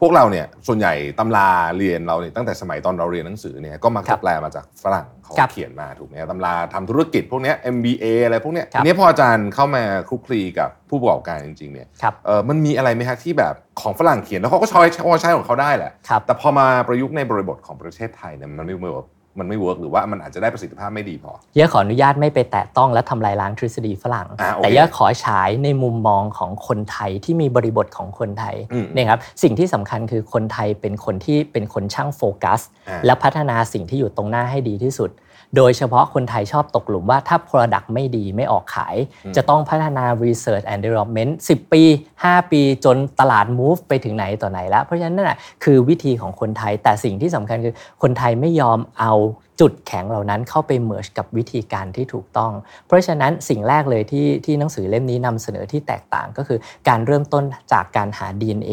[0.00, 1.48] พวกเราเนี่ยส่วนใหญ่ตำรา
[1.78, 19.06] เรียนเราเนี่ยตั้งแต่สมัยตอนเราเรียนหนังสือเนี่ยก็มักครัจะบแปลมาจากฝรั่งเขาครับเขียนมาถูกไหมครับตำราทำธุรกิจพวกเนี้ย MBA อะไรพวกเนี้ยครับทีนี้พออาจารย์เข้ามาคลุกคลีกับผู้ประกอบการจริงๆเนี่ยครับเออมันมีอะไรไหมฮะที่แบบของฝรั่งเขียนแล้วเขาก็ใช้ใช้ใช้ของเขาได้แหละครับแต่พอมาประยุกต์ในบริบทของประเทศไทยเนี่ยมันไม่ work
[19.38, 35.10] มันไม่ work หรือว่ามันอาจจะได้ประสิทธิภาพไม่ดีพอยอดขออนุญาตไม่ไปแตะต้องและทำลายล้างทฤษฎีฝรั่งอ่าโอเคแต่ยอดขอฉายในมุมมองของคนไทยที่มีบริบทของคนไทยอืมนะครับสิ่งที่สำคัญคือคนไทยเป็นคนที่เป็นคนช่างโฟกัสอ่าและพัฒนาสิ่งที่อยู่ตรงหน้าให้ดีที่สุด
[35.56, 38.96] โดยเฉพาะคนไทยชอบตกหลุมว่าถ้า Product ไม่ดีไม่ออกขาย
[39.36, 41.82] จะต้องพัฒนา Research and Development 10 ปี
[42.22, 49.12] 5 ปีจนตลาด move ไปถึงไหนต่อไหนแล้ว เพราะฉะนั้นนั่นแหะคือวิธีของคนไทยแต่สิ่งที่สำคัญคือคนไทยไม่ยอมเอา
[49.60, 52.52] จุดแข็งเหล่านั้นเข้าไป merge กับวิธีการที่ถูกต้อง
[52.86, 56.58] เพราะฉะนั้นสิ่งแรกเลยที่ที่หนังสือเล่มนี้นำเสนอที่แตกต่างก็คือ
[56.88, 58.72] การเริ่มต้นจากการหา DNA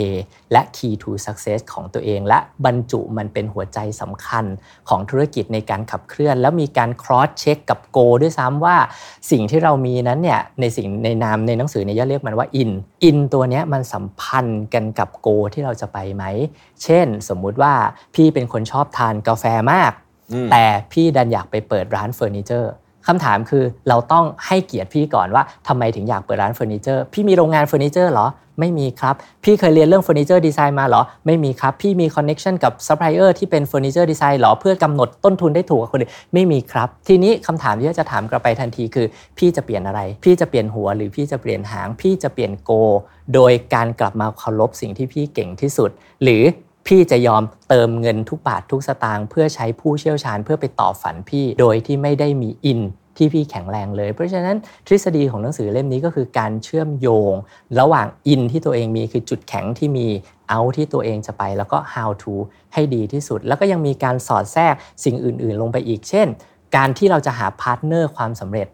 [0.51, 4.45] และ key to success ของตัวเอง และบรรจุมันเป็นหัวใจสำคัญ
[4.89, 8.77] ของธุรกิจในการขับเคลื่อน แล้วมีการ cross check กับ go ด้วยซ้ำว่า
[9.31, 12.71] สิ่งที่เรามีนั้นเนี่ยในสิ่งในนามในหนังสือเนี่ยเรียกมันว่า in
[13.07, 16.23] in ตัวเนี้ยมันสัมพันธ์กันกับ go ที่เราจะไปไหม
[16.83, 17.73] เช่น สมมุติว่า
[18.15, 19.93] พี่เป็นคนชอบทานกาแฟมาก
[20.51, 22.71] แต่พี่ดันอยากไปเปิดร้านเฟอร์นิเจอร์
[23.07, 28.27] คำถามคือเราต้องให้เกียรติพี่ก่อนว่าทำไมถึงอยากเปิดร้านเฟอร์นิเจอร์พี่มีโรงงานเฟอร์นิเจอร์เหรอ
[28.59, 42.71] ไม่มีครับ พี่เคยเรียนเรื่องเฟอร์นิเจอร์ดีไซน์มาเหรอ ไม่มีครับ พี่มี connection กับซัพพลายเออร์ที่เป็นเฟอร์นิเจอร์ดีไซน์เหรอ เพื่อกำหนดต้นทุนได้ถูกกว่าคนอื่นไม่มีครับ ทีนี้คำถามที่จะถามกลับไปทันทีคือ พี่จะเปลี่ยนอะไร พี่จะเปลี่ยนหัวหรือพี่จะเปลี่ยนหาง พี่จะเปลี่ยน goal
[43.33, 45.89] โดยการกลับมาเคารพสิ่งที่พี่เก่งที่สุด
[46.23, 46.43] หรือ
[46.87, 52.81] พี่จะยอมเติมเงินทุกบาททุกสตางค์เพื่อใช้ผู้เชี่ยวชาญเพื่อไปต่อฝันพี่ โดยที่ไม่ได้มี in
[53.17, 57.33] ที่พี่แข็งแรงเลย เพราะฉะนั้นทฤษฎีของหนังสือเล่มนี้ก็คือการเชื่อมโยง
[57.79, 60.07] ระหว่าง in ที่ตัวเองมีคือจุดแข็งที่มี
[60.49, 62.33] เอาที่ตัวเองจะไปแล้วก็ how to
[62.73, 66.27] ให้ดีที่สุด แล้วก็ยังมีการสอดแทรกสิ่งอื่น ๆ ลงไปอีก เช่น
[66.75, 68.67] การที่เราจะหา partner ความสำเร็จ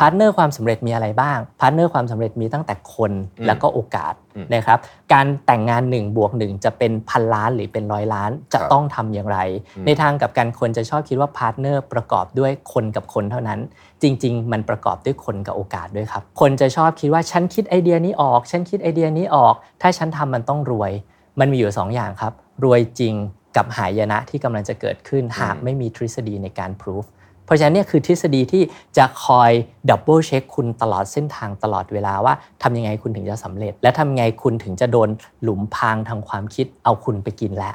[0.00, 4.78] partner ความสำเร็จมีอะไรบ้าง partner ความสำเร็จมีตั้งแต่คนอืมแล้วก็โอกาสอืมนะครับ
[5.12, 9.38] การแต่งงาน1บวก1จะเป็นพันล้านหรือเป็นร้อยล้านจะครับต้องทำอย่างไร
[9.76, 13.58] อืมในทางกลับกันคนจะชอบคิดว่า partner ประกอบด้วยคนกับคนเท่านั้น
[14.02, 20.92] จริง ๆ มันประกอบด้วยคนกับโอกาสด้วยครับ คนจะชอบคิดว่าฉันคิดไอเดียนี้ออก ฉันคิดไอเดียนี้ออก ถ้าฉันทำมันต้องรวย
[21.40, 22.32] มันมีอยู่สองอย่างครับ
[22.64, 23.14] รวยจริง
[23.56, 27.04] กับหายนะที่กำลังจะเกิดขึ้นหากไม่มีทฤษฎีในการพิสูจน์
[27.44, 28.62] เพราะฉะนั้นเนี่ยคือทฤษฎีที่
[28.98, 29.50] จะคอย
[29.90, 35.08] double check คุณตลอดเส้นทางตลอดเวลาว่าทำยังไงคุณถึงจะสำเร็จ และทำยังไงคุณถึงจะโดน
[35.42, 37.74] หลุมพรางทางความคิดเอาคุณไปกินแล้ว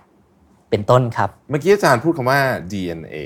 [0.70, 2.40] เป็นต้นครับ เมื่อกี้อาจารย์พูดคำว่า
[2.72, 3.18] DNA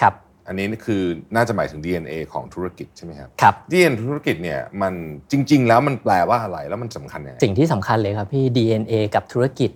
[0.00, 0.14] ครับ
[0.48, 1.02] อันนี้คือ
[1.34, 4.94] น่าจะหมายถึง DNA ของธุรกิจใช่ไหมครับครับ DNA ธุรกิจเนี่ยมัน
[5.30, 9.70] จริง ๆ แล้วมันแปลว่าอะไรแล้วมันสำคัญยังไงสิ่งที่สำคัญเลยครับพี่ DNA กับธุรกิจ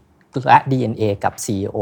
[0.49, 1.79] และ DNA กับ CEO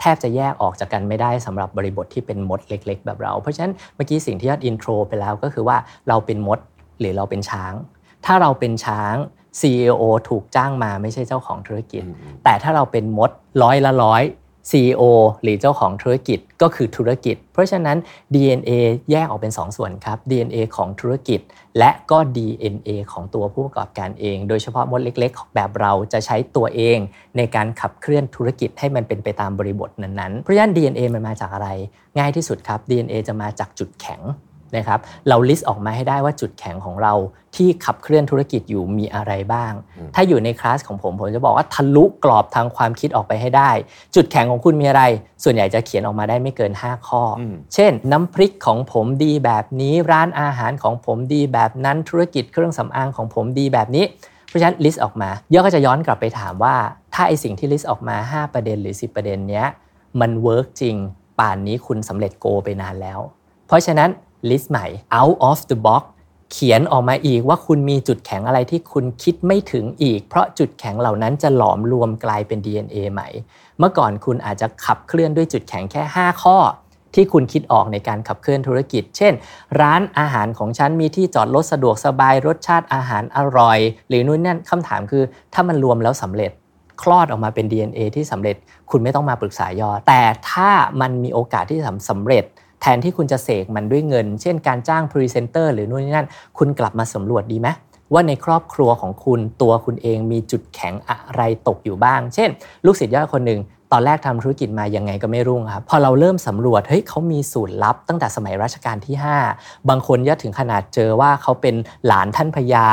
[0.00, 5.76] แทบจะแยกออกจากกันไม่ได้สำหรับบริบทที่เป็นมดเล็ก ๆ แบบเรา เพราะฉะนั้นเมื่อกี้สิ่งที่ยอดอินโทรไปแล้วก็คือว่า
[6.08, 6.58] เราเป็นมด
[7.00, 7.72] หรือเราเป็นช้าง
[8.26, 9.14] ถ้าเราเป็นช้าง
[9.60, 13.30] CEO ถูกจ้างมาไม่ใช่เจ้าของธุรกิจอืมอืมแต่ถ้าเราเป็นมด
[13.62, 14.22] ร้อยละร้อย
[14.70, 15.02] CEO
[15.42, 17.96] หรือเจ้าของธุรกิจก็คือธุรกิจ เพราะฉะนั้น
[18.34, 18.70] DNA
[19.10, 21.40] แยกออกเป็น2ส่วนครับ DNA ของธุรกิจ
[21.78, 26.98] และก็ DNA ของตัวผู้ประกอบการเอง โดยเฉพาะมดเล็กๆ แบบเราจะใช้ตัวเอง
[27.36, 31.68] ในการขับเคลื่อนธุรกิจให้มันเป็นไปตามบริบทนั้นๆ เพราะฉะนั้น DNA มันมาจากอะไร
[32.18, 34.22] ง่ายที่สุดครับ DNA จะมาจากจุดแข็ง
[34.76, 37.14] นะครับเราลิสต์ออกมาให้ได้ว่าจุดแข็งของเรา
[37.56, 39.72] ที่ขับเคลื่อนธุรกิจอยู่มีอะไรบ้าง
[40.14, 43.70] ถ้าอยู่ในคลาสของผมผมจะบอกว่าทะลุกรอบทางความคิดออกไปให้ได้
[44.14, 45.02] จุดแข็งของคุณมีอะไร
[45.44, 47.22] ส่วนใหญ่จะเขียนออกมาได้ไม่เกิน 5 ข้อ
[47.74, 54.04] เช่น น้ำพริกของผมดีแบบนี้ ร้านอาหารของผมดีแบบนั้นธุรกิจเครื่องสำอางของผมดีแบบนี้
[54.48, 56.76] เพราะฉะนั้น list ออกมายอดก็จะย้อนกลับไปถามว่า
[57.14, 59.66] ถ้าไอสิ่งที่ list ออกมา 5 ประเด็นหรือ 10 ประเด็นเนี้ย
[60.20, 60.96] มัน work จริง
[61.38, 63.20] ป่านนี้คุณสำเร็จ goal ไปนานแล้ว
[63.66, 64.10] เพราะฉะนั้น
[64.48, 64.86] list ใหม่
[65.18, 66.04] out of the box
[66.52, 73.28] เขียนออกมาอีกว่าคุณมีจุดแข็งอะไรที่คุณคิดไม่ถึงอีก เพราะจุดแข็งเหล่านั้นจะหลอมรวมกลายเป็น DNA ใหม่
[73.78, 76.58] เมื่อก่อนคุณอาจจะขับเคลื่อนด้วยจุดแข็งแค่ 5 ข้อ
[77.14, 79.32] ที่คุณคิดออกในการขับเคลื่อนธุรกิจ เช่น
[79.80, 85.22] ร้านอาหารของฉันมีที่จอดรถสะดวกสบายรสชาติอาหารอร่อย หรือนู่นนั่นคำถามคือ
[85.54, 86.50] ถ้ามันรวมแล้วสำเร็จ
[87.02, 88.56] คลอดออกมาเป็น DNA ที่สำเร็จ
[88.90, 92.44] คุณไม่ต้องมาปรึกษายอ แต่ถ้ามันมีโอกาสที่จะสำเร็จ
[92.80, 97.68] แทนที่คุณจะเสกมันด้วยเงิน เช่นการจ้างพรีเซนเตอร์หรือนู่นนี่นั่น คุณกลับมาสำรวจดีไหม
[98.12, 102.48] ว่าในครอบครัวของคุณตัวคุณเองมีจุดแข็งอะไรตกอยู่บ้าง เช่น
[102.84, 103.60] ลูกศิษย์ยอดคนหนึ่ง
[103.92, 109.14] ตอนแรกทำธุรกิจมายังไงก็ไม่รุ่งครับพอเราเริ่มสำรวจเฮ้ยเขามีสูตรลับตั้งแต่สมัยรัชกาลที่
[109.52, 111.74] 5 บางคนยอดถึงขนาดเจอว่าเขาเป็น
[112.06, 112.86] หลานท่านพญา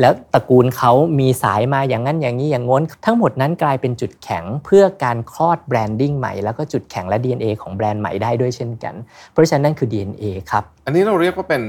[0.00, 8.94] แล้วตระกูลเขามีสายมาอย่างนั้นอย่างนี้อย่างง้น ทั้งหมดนั้นกลายเป็นจุดแข็งเพื่อการคลอด branding ใหม่แล้วก็จุดแข็งและ DNA ของแบรนด์ใหม่ได้ด้วยเช่นกัน
[9.32, 11.62] เพราะฉะนั้นนั่นคือ DNA ครับอันนี้เราเรียกว่าเป็น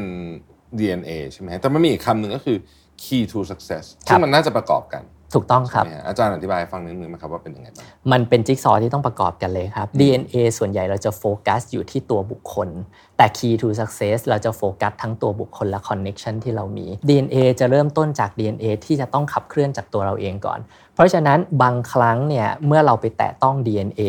[0.80, 2.58] DNA ใช่ไหมแต่มันมีอีกคำหนึ่งก็คือ
[3.04, 12.70] key to success ซึ่งมันน่าจะประกอบกัน ถูกต้องครับ อาจารย์อธิบายฟังนิดนึงไหมครับว่าเป็นยังไงบ้างมันเป็นจิ๊กซอว์ที่ต้องประกอบกันเลยครับ DNA ส่วนใหญ่เราจะโฟกัสอยู่ที่ตัวบุคคล
[13.18, 20.60] แต่ Key to Success เราจะโฟกัสทั้งตัวบุคคลและ Connection ที่เรามี DNA จะเริ่มต้นจาก DNA ที่จะต้องขับเคลื่อนจากตัวเราเองก่อน
[21.00, 24.02] เพราะฉะนั้นบางครั้งเนี่ยเมื่อเราไปแตะต้อง DNA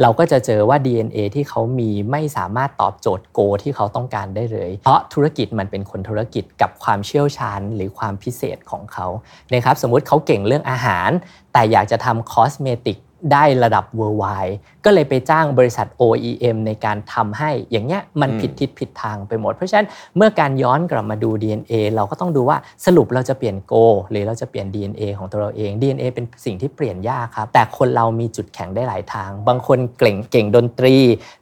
[0.00, 9.06] เราก็จะเจอว่า DNA ที่เขามีไม่สามารถตอบโจทย์โก ที่เขาต้องการได้เลย เพราะธุรกิจมันเป็นคนธุรกิจกับความเชี่ยวชาญหรือความพิเศษของเขา
[9.54, 11.10] นะครับสมมุติเขาเก่งเรื่องอาหาร
[11.52, 12.98] แต่อยากจะทำคอสเมติก
[13.32, 14.54] ได้ระดับ worldwide
[14.84, 22.56] ก็เลยไปจ้างบริษัท OEM ในการทำให้อย่างเงี้ยมันผิดทิศผิดทางไปหมด เพราะฉะนั้นเมื่อการย้อนกลับมาดู DNA เราก็ต้องดูว่า
[22.86, 30.96] สรุปเราจะเปลี่ยน Go หรือเราจะเปลี่ยน DNA ของตัวเราเอง DNA เป็นสิ่งที่เปลี่ยนยากครับ แต่คนเรามีจุดแข็งได้หลายทาง บางคนเก่งเก่งดนตรี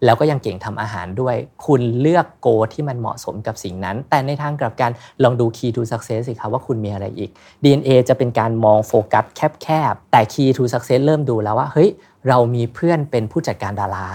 [0.05, 1.37] แล้วก็ยังเก่งทำอาหารด้วย
[1.67, 4.91] คุณเลือก Go ที่มันเหมาะสมกับสิ่งนั้น แต่ในทางกลับกัน
[5.23, 7.31] ลองดู Key to Success สิครับว่าคุณมีอะไรอีก
[7.65, 9.25] DNA จะเป็นการมองโฟกัส
[9.63, 11.89] แคบๆแต่ Key to Success เริ่มดูแล้วว่าเฮ้ย
[12.29, 14.07] เรามีเพื่อนเป็นผู้จัดการดารา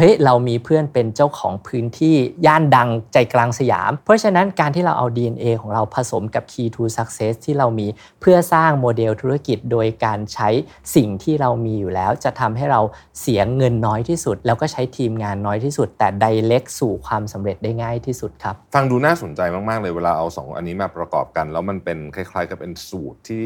[0.00, 7.86] เฮ้ยเรามีเพื่อนเป็นเจ้าของพื้นที่ย่านดังใจกลางสยาม เพราะฉะนั้นการที่เราเอา DNA ของเราผสมกับ Key to Success ที่เรามี
[8.20, 10.48] เพื่อสร้างโมเดลธุรกิจโดยการใช้
[10.94, 12.80] สิ่งที่เรามีอยู่แล้ว จะทำให้เรา
[13.20, 23.44] เสียเงินน้อยที่สุด แล้วก็ใช้ทีมงานน้อยที่สุด แต่ไดเ c กสู่ความสำเร็จได้ง่ายที่สุดครับ ฟังดูน่าสนใจมากๆเลยเวลาเอาสองอันนี้มาประกอบกัน แล้วมันเป็นคล้าย ๆ กับเป็นสูตรที่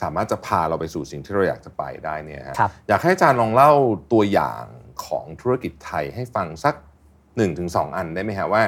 [0.00, 3.72] สามารถจะพาเราไปสู่สิ่งที่เราอยากจะไปได้เนี่ยฮะครับอยากให้อาจารย์ลองเล่า
[4.12, 4.64] ตัวอย่าง
[5.06, 6.74] ของธุรกิจไทยให้ฟังสัก
[7.34, 8.62] 1-2 อันได้ไหมฮะว่า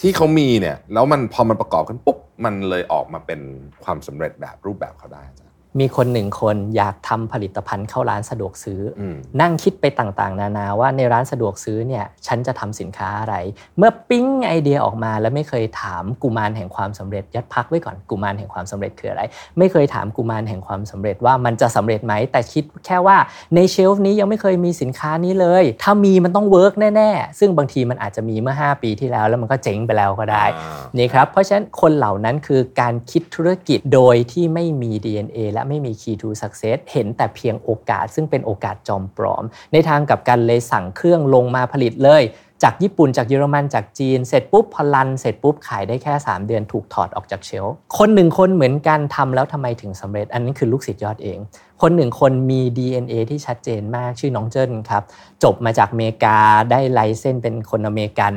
[0.00, 3.40] ที่เขามีเนี่ยแล้วมันพอมันประกอบกันปุ๊บมันเลยออกมาเป็น
[3.84, 5.45] ความสำเร็จแบบรูปแบบเขาได้จารย์
[5.80, 13.34] มีคนหนึ่งคนอยากทำผลิตภัณฑ์เข้าร้านสะดวกซื้ออมนั่งคิดไปต่างๆ นานาว่าในร้านสะดวกซื้อเนี่ยฉันจะทำสินค้าอะไร
[13.78, 19.22] เมื่อปิ๊งไอเดียออกมาแล้วไม่เคยถามกุมารแห่งความสำเร็จยัดพักไว้ก่อนกุมารแห่งความสำเร็จคืออะไร
[19.58, 23.16] ไม่เคยถามกุมารแห่งความสำเร็จว่ามันจะสำเร็จไหมแต่คิดแค่ว่า
[23.54, 38.04] ใน shelf นี้ยังไม่เคยมีสินค้านี้เลย ถ้ามีมันต้อง work แน่ๆ ซึ่งบางทีมันอาจจะมีเมื่อ 5 ปีที่แล้ว แล้วมันก็เจ๊งไปแล้วก็ได้อ่านี่ครับเพราะฉะนั้นคนเหล่านั้นคือการคิดธุรกิจโดยที่ไม่มี DNA และไม่มี Key to Success เห็นแต่เพียงโอกาส
[38.14, 42.24] ซึ่งเป็นโอกาสจอมปลอม ในทางกลับกันเลยสั่งเครื่องลงมาผลิตเลย
[42.62, 47.66] จากญี่ปุ่นจากเยอรมันจากจีน เสร็จปุ๊บพอ run เสร็จปุ๊บขายได้แค่ 3 เดือนถูกถอดออกจาก shelf
[47.98, 51.38] คนหนึ่งคนเหมือนกันทำแล้วทำไมถึงสำเร็จ อันนี้คือลูกศิษย์ยอดเอง
[51.82, 55.02] คนหนึ่งคนมี DNA ที่ชัดเจนมากชื่อน้องเจิ้นครับ
[55.44, 56.38] จบมาจากอเมริกา
[56.70, 58.34] ได้ license เป็นคนอเมริกัน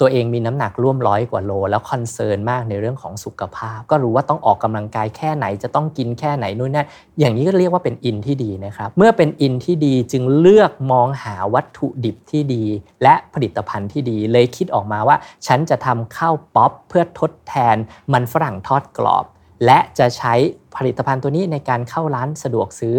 [0.00, 6.86] ตัวเองมีน้ำหนักร่วมร้อยกว่าโล แล้ว concern มากในเรื่องของสุขภาพ ก็รู้ว่าต้องออกกำลังกายแค่ไหนจะต้องกินแค่ไหนนู่นนั่น
[7.18, 12.64] อย่างนี้ก็เรียกว่าเป็น in ที่ดีนะครับ เมื่อเป็น in ที่ดีจึงเลือกมองหาวัตถุดิบที่ดี
[13.02, 17.76] และผลิตภัณฑ์ที่ดี เลยคิดออกมาว่า ฉันจะทำข้าวป๊อปเพื่อทดแทน
[18.12, 19.24] มันฝรั่งทอดกรอบ
[19.66, 20.34] และจะใช้
[20.76, 22.96] ผลิตภัณฑ์ตัวนี้ในการเข้าร้านสะดวกซื้อ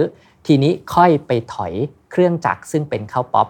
[0.48, 1.74] ทีนี้ค่อยไปถอย
[2.12, 3.48] เครื่องจักรซึ่งเป็นข้าวป๊อป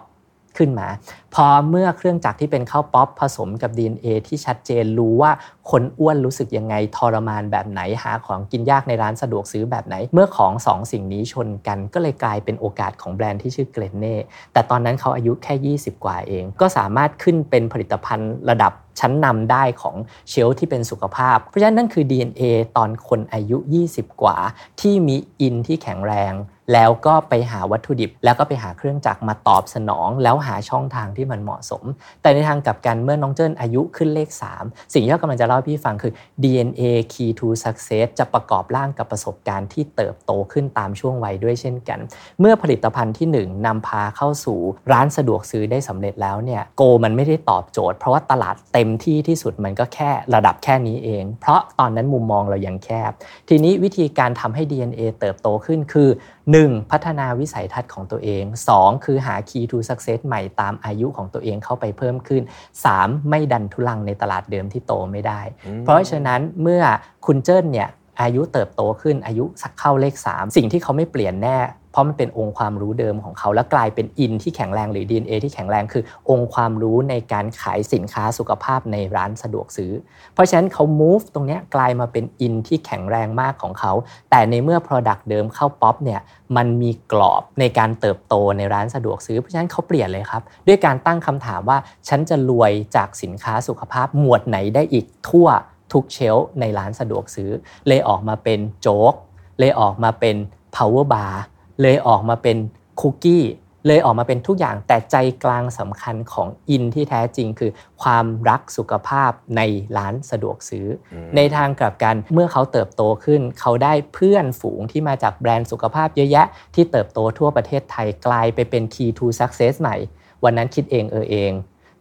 [0.58, 0.88] ขึ้นมา
[1.34, 5.32] พอเมื่อเครื่องจักรที่เป็นข้าวป๊อปผสมกับ DNA ที่ชัดเจนรู้ว่า
[5.70, 14.16] คนอ้วนรู้สึกยังไงทรมานแบบไหนหาของกินยากในร้านสะดวกซื้อแบบไหน เมื่อของสองสิ่งนี้ชนกันก็เลยกลายเป็นโอกาสของแบรนด์ที่ชื่อเกรนเน่
[14.52, 19.96] แต่ตอนนั้นเขาอายุแค่ 20 กว่าเอง ก็สามารถขึ้นเป็นผลิตภัณฑ์ระดับชั้นนำได้ของ
[20.30, 22.42] เชลที่เป็นสุขภาพ เพราะฉะนั้นนั่นคือ DNA
[22.76, 23.58] ตอนคนอายุ
[23.90, 24.36] 20 กว่า
[24.80, 26.32] ที่มีอินที่แข็งแรง
[26.72, 31.82] แล้วก็ไปหาวัตถุดิบ แล้วก็ไปหาเครื่องจักรมาตอบสนอง แล้วหาช่องทางที่มันเหมาะสม
[32.22, 34.28] แต่ในทางกลับกันเมื่อน้องเจิ้นอายุขึ้นเลข
[34.60, 41.98] 3 สิ่งที่เรากำลังจะเล่าให้พี่ฟังคือ DNA key to success จะประกอบร่างกับประสบการณ์ที่เติบโตขึ้นตามช่วงวัยด้วยเช่นกัน
[42.40, 44.58] เมื่อผลิตภัณฑ์ที่ 1นำพาเข้าสู่
[44.92, 53.12] ร้านสะดวกซื้อได้สำเร็จแล้วเนี่ยโกมันไม่ได้ตอบโจทย์ เพราะว่าตลาดเต็มที่ที่สุดมันก็แค่ระดับแค่นี้เอง เพราะตอนนั้นมุมมองเรายังแคบ
[53.48, 56.10] ทีนี้วิธีการทำให้ DNA เติบโตขึ้นคือ
[56.52, 56.90] 1.
[56.90, 59.04] พัฒนาวิสัยทัศน์ของตัวเอง 2.
[59.04, 62.42] คือหา key to success ใหม่ตามอายุของตัวเองเข้าไปเพิ่มขึ้น
[62.84, 63.28] 3.
[63.28, 65.40] ไม่ดันทุลังในตลาดเดิมที่โตไม่ได้
[65.84, 66.82] เพราะฉะนั้นเมื่อ
[67.26, 67.88] คุณเจิ้นเนี่ย
[68.20, 71.58] อายุเติบโตขึ้นอายุสักเข้าเลข 3 สิ่งที่เขาไม่เปลี่ยนแน่
[71.92, 79.92] เพราะมันเป็นองค์ความรู้เดิมของเขา แล้วกลายเป็นอินที่แข็งแรงหรือ DNA ที่แข็งแรงคือองค์ความรู้ในการขายสินค้าสุขภาพในร้านสะดวกซื้อ
[80.34, 83.92] เพราะฉะนั้นเขา move ตรงนี้กลายมาเป็นอินที่แข็งแรงมากของเขา
[84.30, 86.20] แต่ในเมื่อ Product เดิมเข้าป๊อปเนี่ย
[86.56, 95.48] มันมีกรอบในการเติบโตในร้านสะดวกซื้อเพราะฉะนั้นเขาเปลี่ยนเลยครับ ด้วยการตั้งคำถามว่าฉันจะรวยจากสินค้าสุขภาพหมวดไหนได้อีกทั่ว
[95.92, 97.50] ทุกเชลในร้านสะดวกซื้อ
[97.86, 99.14] เลยออกมาเป็นโจ๊ก
[99.58, 100.36] เลยออกมาเป็น
[100.76, 101.34] power bar
[101.82, 102.56] เลยออกมาเป็น
[103.00, 103.44] คุกกี้
[103.86, 107.70] เลยออกมาเป็นทุกอย่างแต่ใจกลางสำคัญของอินที่แท้จริงคือ
[108.02, 109.60] ความรักสุขภาพใน
[109.96, 119.96] ร้านสะดวกซื้ออในทางกลับกันเมื่อเขาเติบโตขึ้น เขาได้เพื่อนฝูงที่มาจากแบรนด์สุขภาพเยอะแยะ ที่เติบโตทั่วประเทศไทยกลายไปเป็น key to success ใหม่
[120.44, 121.52] วันนั้นคิดเองเออเอง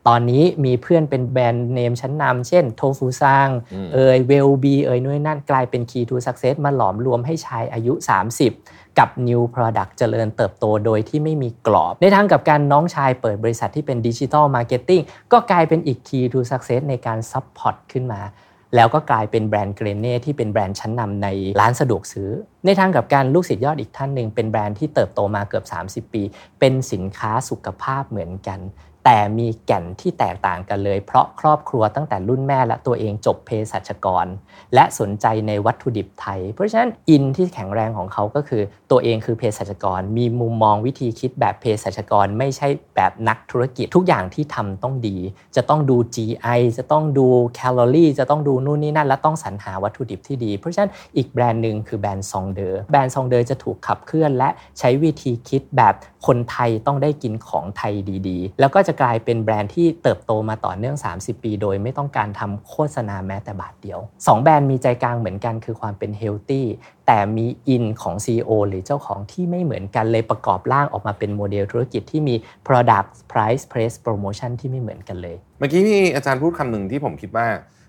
[0.08, 3.48] ตอนนี้มีเพื่อนเป็นแบรนด์เนมชั้นนำเช่นโทฟูซัง
[3.94, 7.94] เอยเวลบีเอยนู่นนั่นกลายเป็น key to success มาหลอมรวมให้ชายอายุ
[8.46, 18.22] 30 กับ New Product เจริญเติบโตโดยที่ไม่มีกรอบ ในทางกลับกันน้องชายเปิดบริษัทที่เป็น digital marketing ก็กลายเป็นอีก key to success ในการ support ขึ้นมา
[18.76, 21.28] แล้วก็กลายเป็นแบรนด์เกรนเน่ที่เป็นแบรนด์ชั้นนำใน
[21.60, 22.30] ร้านสะดวกซื้อ
[22.66, 25.66] ในทางกลับกันลูกศิษย์ยอดอีกท่านหนึ่งเป็นแบรนด์ที่เติบโตมาเกือบ
[26.10, 26.24] 30 ปี
[26.60, 28.60] เป็นสินค้าสุขภาพเหมือนกัน
[29.06, 34.26] แต่มีแก่นที่แตกต่างกันเลย เพราะครอบครัวตั้งแต่รุ่นแม่และตัวเองจบเภสัชกร
[34.76, 38.62] และสนใจในวัตถุดิบไทย เพราะฉะนั้นอินที่แข็งแรงของเขาก็คือ
[38.92, 45.18] ตัวเองคือเภสัชกร มีมุมมองวิธีคิดแบบเภสัชกร ไม่ใช่แบบนักธุรกิจทุกอย่างที่ทำต้องดี
[45.56, 55.96] จะต้องดู GI จะต้องดูแคลอรี่จะต้องดูนู่นนี่นั่น และต้องสรรหาวัตถุดิบที่ดี เพราะฉะนั้นอีกแบรนด์หนึ่งคือแบรนด์ซองเดอร์แบรนด์ซองเดอร์จะถูกขับเคลื่อน และใช้วิธีคิดแบบ
[56.28, 57.94] คนไทยต้องได้กินของไทย
[58.28, 66.66] ดีๆ แล้วก็จะจะกลายเป็นแบรนด์ที่เติบโตมาต่อเนื่อง 30 ปี โดยไม่ต้องการทำโฆษณาแม้แต่บาทเดียว 2 แบรนด์มีใจกลางเหมือนกันคือความเป็น healthy
[67.08, 72.36] แต่มี in ของ CEO หรือเจ้าของที่ไม่เหมือนกันเลยประกอบร่างออกมาเป็นโมเดลธุรกิจที่มี
[72.68, 77.46] product price place promotion ที่ไม่เหมือนกันเลย เมื่อกี้มีอาจารย์พูดคำหนึ่งที่ผมคิดว่า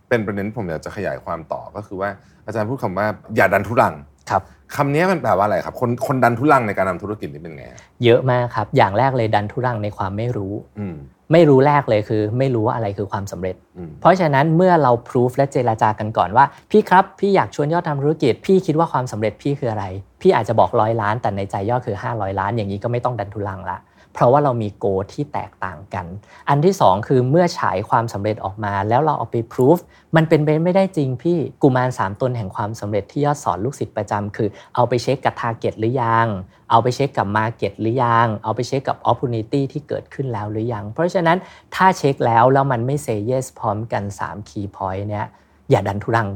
[0.09, 2.11] เป็นประเด็นผมอยากจะขยายความต่อก็คือว่า
[2.47, 3.95] อาจารย์พูดคำว่าอย่าดันทุรัง
[4.30, 4.42] ครับ
[4.76, 7.64] คำนี้มันแปลว่าอะไรครับ คนคนดันทุรังในการทำธุรกิจนี่เป็นไง
[8.04, 10.96] เยอะมากครับ อย่างแรกเลยดันทุรังในความไม่รู้อืม
[11.32, 19.84] ไม่รู้แรกเลยคือ ไม่รู้ว่าอะไรคือความสำเร็จอืมเพราะฉะนั้นเมื่อเราพิสูจและเจราจากันก่อนว่า พี่ครับพี่อยากชวนยอดทำธุรกิจ พี่คิดว่าความสำเร็จพี่คืออะไร
[20.20, 23.76] พี่อาจจะบอกร้อยล้านแต่ในใจยอดคือ 500 ล้าน อย่างนี้ก็ไม่ต้องดันทุลังละ
[24.14, 26.07] เพราะว่าเรามีโกที่แตกต่างกัน
[26.48, 29.79] อันที่ 2 คือเมื่อฉายความสำเร็จออกมา แล้วเราเอาไปพิสูจน์
[30.16, 36.27] มันเป็นไปไม่ได้จริงพี่กุมารสามตนแห่งความสำเร็จที่ยอดสอนลูกศิษย์ประจำคือเอาไปเช็คกับ target หรือยัง
[36.70, 41.38] เอาไปเช็คกับ market หรือยัง เอาไปเช็คกับ opportunity ที่เกิดขึ้นแล้วหรือยัง เพราะฉะนั้น
[41.74, 45.27] ถ้าเช็คแล้วแล้วมันไม่ say yes พร้อมกัน3 key point เนี่ย
[45.70, 46.29] อย่าดันทุรัง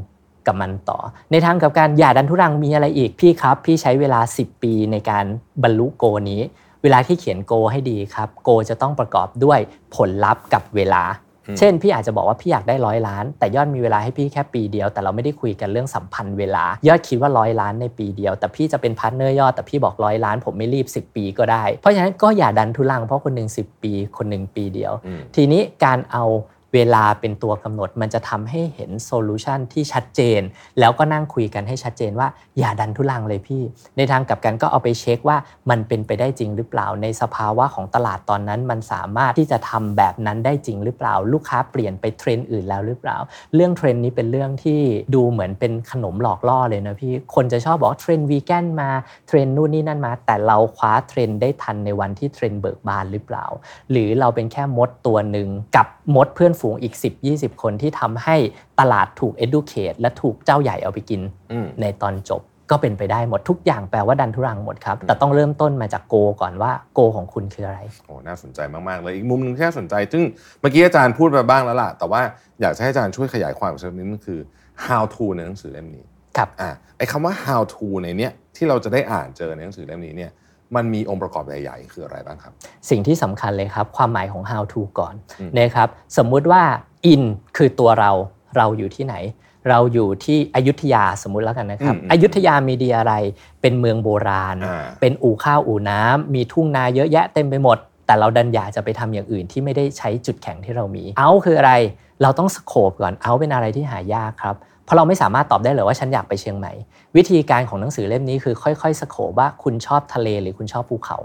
[0.47, 0.99] กับมันต่อ
[1.31, 5.25] ในทางกับการอย่าดันทุรังมีอะไรอีกพี่ครับ พี่ใช้เวลา 10 ปีในการ
[5.63, 6.43] บรรลุ goal นี้
[6.83, 9.59] เวลาที่เขียนโกให้ดีครับโกจะต้องประกอบด้วย
[9.97, 11.05] ผลลัพธ์กับเวลา
[11.59, 26.25] เช่น พี่อาจจะบอกว่าพี่อยากได้ร้อยล้าน แต่ยอดมีเวลาให้พี่แค่ปีเดียว แต่เราไม่ได้คุยกันเรื่องสัมพันธ์เวลา ยอดคิดว่าร้อยล้านในปีเดียว แต่พี่จะเป็น partner ยอดแต่พี่บอกร้อยล้าน ผมไม่รีบ 10 ปีก็ได้ เพราะฉะนั้นก็อย่าดันทุรังเพราะคนหนึ่ง10 ปี คนหนึ่งปีเดียวอืมทีนี้การเอา
[26.75, 30.41] เวลาเป็นตัวกำหนดมันจะทำให้เห็น solution ที่ชัดเจน
[30.79, 32.29] แล้วก็นั่งคุยกันให้ชัดเจนว่า
[32.59, 33.63] อย่าดันทุรังเลยพี่
[33.97, 35.37] ในทางกลับกันก็เอาไปเช็คว่า
[35.71, 43.17] มันเป็นไปได้จริงหรือเปล่าในสภาวะของตลาดตอนนั้น มันสามารถที่จะทำแบบนั้นได้จริงหรือเปล่า ลูกค้าเปลี่ยนไปเทรนด์อื่นแล้วหรือเปล่า
[43.55, 44.81] เรื่องเทรนด์นี้เป็นเรื่องที่
[45.15, 48.91] ดูเหมือนเป็นขนมหลอกล่อเลยนะพี่คนจะชอบบอกเทรนด์วีแกนมา
[49.29, 53.45] เทรนด์นู่นนี่นั่นมา แต่เราคว้าเทรนด์ได้ทันในวันที่เทรนด์เบิกบานหรือเปล่า
[53.91, 56.95] หรือเราเป็นแค่มดตัวหนึ่งกับมดเพื่อนฝูงอีก
[57.29, 58.37] 10-20 คนที่ทำให้
[58.81, 61.21] ตลาดถูก educate และถูกเจ้าใหญ่เอาไปกิน
[61.53, 70.23] อืมในตอนจบก็เป็นไปได้หมดทุกอย่างแปลว่าดันทุรังหมดครับ แต่ต้องเริ่มต้นมาจากโกก่อนว่าโกของคุณคืออะไรโอ้น่าสนใจมากๆเลยอีกมุมหนึงที่น่าสนใจ ซึ่ง
[70.61, 72.21] เมื่อกี้อาจารย์พูดไปบ้างแล้วล่ะ แต่ว่า
[72.61, 74.41] อยากจะให้อาจารย์ช่วยขยายความอีกสักนิดนึงคือ
[74.87, 76.05] how to ในหนังสือเล่มนี้
[76.37, 80.31] ครับอ่าไอ้คำว่า how to ในเนี้ยที่เราจะได้อ่านเจอในหนังสือเล่มนี้เนี่ย
[80.77, 82.53] มันมีองค์ประกอบใหญ่ๆ คืออะไรบ้างครับ
[82.91, 86.63] สิ่งที่สำคัญเลยครับ ความหมายของ how to ก่อนอืมนะครับสมมุติว่า
[87.13, 87.23] in
[87.57, 88.11] คือตัวเรา
[88.57, 89.15] เราอยู่ที่ไหน
[89.69, 93.15] เราอยู่ที่อยุธยาสมมุติแล้วกันนะครับอืมอืมอยุธยามีดีอะไร
[93.61, 101.73] เป็นเมืองโบราณอ่าเป็นอู่ข้าวอู่น้ำมีทุ่งนาเยอะแยะเต็มไปหมด แต่เราดันอยากจะไปทำอย่างอื่นที่ไม่ได้ใช้จุดแข็งที่เรามีเอาคืออะไร
[102.23, 104.57] เราต้องสโคปก่อนเอาเป็นอะไรที่หายากครับ
[104.89, 106.73] เพราะเราไม่สามารถตอบได้เลยว่าฉันอยากไปเชียงใหม่
[107.17, 111.19] วิธีการของหนังสือเล่มนี้คือค่อยๆสโคปว่าคุณชอบทะเลหรือคุณชอบภูเขา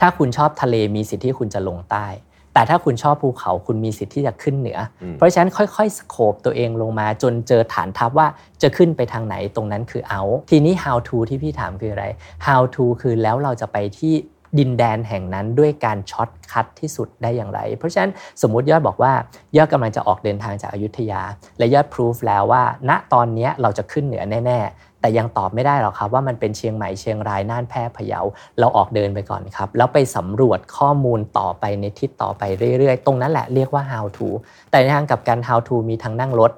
[0.00, 2.06] ถ้าคุณชอบทะเลมีสิทธิ์ที่คุณจะลงใต้
[2.54, 8.28] แต่ถ้าคุณชอบภูเขาคุณมีสิทธิ์ที่จะขึ้นเหนืออมเพราะฉะนั้นค่อยๆ scope ตัวเองลงมาจนเจอฐานทัพว่า
[8.62, 12.06] จะขึ้นไปทางไหนตรงนั้นคือเอา ทีนี้ how to ที่พี่ถามคืออะไร
[12.46, 14.14] how to คือแล้วเราจะไปที่
[14.58, 18.10] ดินแดนแห่งนั้นด้วยการ shortcut ที่สุดได้อย่างไร เพราะฉะนั้น
[18.42, 19.12] สมมุติยอดบอกว่า
[19.56, 21.22] ยอดกำลังจะออกเดินทางจากอยุธยา
[21.58, 28.20] และยอดพิสูจน์แล้วว่า ณตอนเนี้ยเราจะขึ้นเหนือแน่ๆ แต่ยังตอบไม่ได้หรอกครับว่ามันเป็นเชียงใหม่เชียงรายน่านแพร่พะเยา
[28.58, 32.42] เราออกเดินไปก่อนครับ แล้วไปสำรวจข้อมูลต่อไปในทิศต่อไป
[32.78, 34.28] เรื่อยๆ ตรงนั้นแหละเรียกว่า how to
[34.70, 36.52] แต่ในทางกลับการ how to มีทั้งนั่งรถ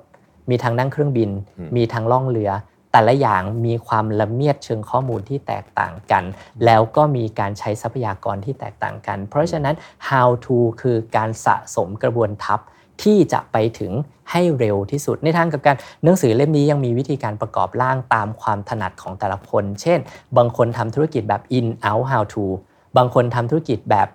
[0.50, 2.50] มีทั้งนั่งเครื่องบินอืมมีทั้งล่องเรือ
[2.92, 6.24] แต่ละอย่างมีความละเมียดเชิงข้อมูลที่แตกต่างกัน
[6.64, 9.74] แล้วก็มีการใช้ทรัพยากรที่แตกต่างกัน เพราะฉะนั้น
[10.08, 12.60] how to คือการสะสมกระบวนทัพ
[13.02, 13.92] ที่จะไปถึง
[14.30, 19.98] ให้เร็วที่สุดในทางกับการหนังสือเล่มนี้ยังมีวิธีการประกอบร่างตามความถนัดของแต่ละคน เช่น
[20.36, 22.44] บางคนทำธุรกิจแบบ in out how to
[22.96, 24.08] บางคนทำธุรกิจแบบ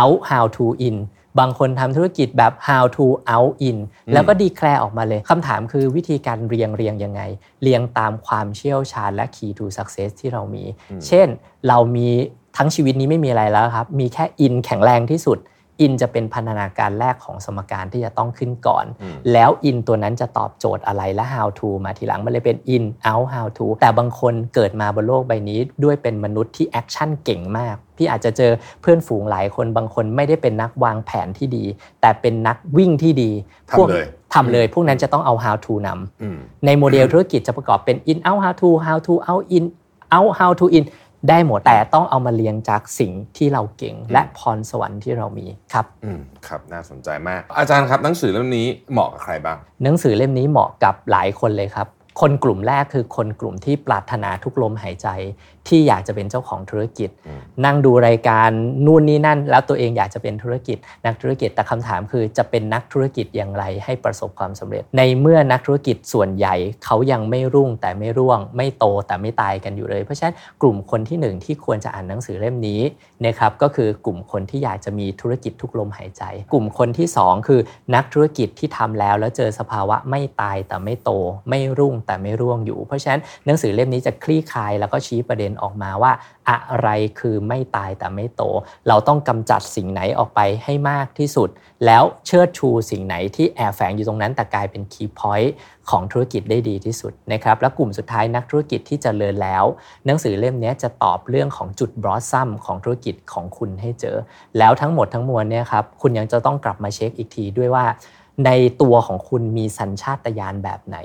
[0.00, 0.96] out how to in
[1.38, 3.78] บางคนทำธุรกิจแบบ how to out in
[4.12, 7.22] แล้วก็ดีแคลร์ออกมาเลยคำถามคือวิธีการเรียงเรียงยังไง
[7.62, 10.64] เรียงตามความเชี่ยวชาญและ key to success ที่เรามี
[11.06, 11.28] เช่น
[11.68, 12.08] เรามี
[12.56, 15.38] ทั้งชีวิตนี้ไม่มีอะไรแล้วครับ มีแค่ in แข็งแรงที่สุด
[15.84, 31.64] in จะเป็นพันธนาการแรกของสมการที่จะต้องขึ้นก่อนอืมแล้ว in ตัวนั้นจะตอบโจทย์อะไรและ how to มาทีหลังมันเลยเป็น in out how to แต่บางคนเกิดมาบนโลกใบนี้ด้วยเป็นมนุษย์ที่ action เก่งมาก พี่อาจจะเจอเพื่อนฝูงหลายคนบางคนไม่ได้เป็นนักวางแผนที่ดี
[32.00, 33.30] แต่เป็นนักวิ่งที่ดี
[33.70, 39.64] ทำพวกเลยทำเลยพวกนั้นจะต้องเอา how to นำอืมในโมเดลธุรกิจจะประกอบเป็น in out how to how to out in
[40.16, 40.84] out how to in
[41.28, 51.86] ได้หมดแต่ต้องเอามาเรียงจากสิ่งที่เราเก่ง และพรสวรรค์ที่เรามีครับอืมครับน่าสนใจมาก อาจารย์ครับหนังสือเล่มนี้เหมาะกับใครบ้าง หนังสือเล่มนี้เหมาะกับหลายคนเลยครับ
[52.20, 55.08] คนกลุ่มแรกคือคนกลุ่มที่ปรารถนาทุกลมหายใจ
[55.68, 58.50] ที่อยากจะเป็นเจ้าของธุรกิจอืมนั่งดูรายการ
[58.86, 66.54] นู่นนี่นั่น แล้วตัวเองอยากจะเป็นธุรกิจ นักธุรกิจแต่คำถามคือจะเป็นนักธุรกิจอย่างไรให้ประสบความสำเร็จ ในเมื่อนักธุรกิจส่วนใหญ่
[66.84, 72.80] เขายังไม่รุ่งแต่ไม่ร่วง ไม่โตแต่ไม่ตายกันอยู่เลย เพราะฉะนั้นกลุ่มคนที่หนึ่งที่ควรจะอ่านหนังสือเล่มนี้
[73.26, 77.60] นะครับก็คือกลุ่มคนที่อยากจะมีธุรกิจทุกลมหายใจ กลุ่มคนที่สองคือ
[77.94, 81.10] นักธุรกิจที่ทำแล้วแล้วเจอสภาวะไม่ตายแต่ไม่โต
[81.48, 86.12] ไม่รุ่งแต่ไม่ร่วงอยู่ เพราะฉะนั้นหนังสือเล่มนี้จะคลี่คลายแล้วก็ชี้ประเด็นออกมาว่า
[86.50, 86.88] อะไร
[87.20, 88.42] คือไม่ตายแต่ไม่โต
[88.88, 91.48] เราต้องกำจัดสิ่งไหนออกไปให้มากที่สุด
[91.86, 95.52] แล้วเชิดชูสิ่งไหนที่แอบแฝงอยู่ตรงนั้นแต่กลายเป็น key point
[95.90, 99.64] ของธุรกิจได้ดีที่สุดนะครับและกลุ่มสุดท้ายนักธุรกิจที่จเจริญแล้ว
[100.06, 104.16] หนังสือเล่มนี้จะตอบเรื่องของจุด blossom ของธุรกิจของคุณให้เจอ
[104.58, 107.84] แล้วทั้งหมดทั้งมวลเนี่ยครับคุณยังจะต้องกลับมาเช็คอีกทีด้วยว่า
[108.46, 108.50] ใน
[108.82, 110.96] ตัวของคุณมีสัญชาตญาณแบบไหน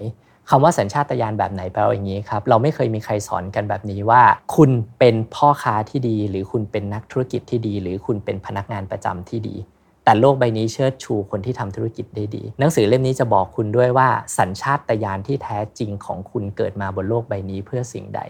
[0.50, 4.22] คำว่าสัญชาตญาณแบบไหนแปลว่าอย่างนี้ครับ เราไม่เคยมีใครสอนกันแบบนี้ว่า
[4.56, 4.70] คุณ
[5.00, 9.56] เป็นพ่อค้าที่ดี หรือคุณเป็นนักธุรกิจที่ดี หรือคุณเป็นพนักงานประจำที่ดี
[10.06, 18.22] แต่โลกใบนี้เชิดชูคนที่ทำธุรกิจได้ดี หนังสือเล่มนี้จะบอกคุณด้วยว่าสัญชาตญาณที่แท้จริงของคุณเกิดมาบนโลกใบนี้เพื่อสิ่งใด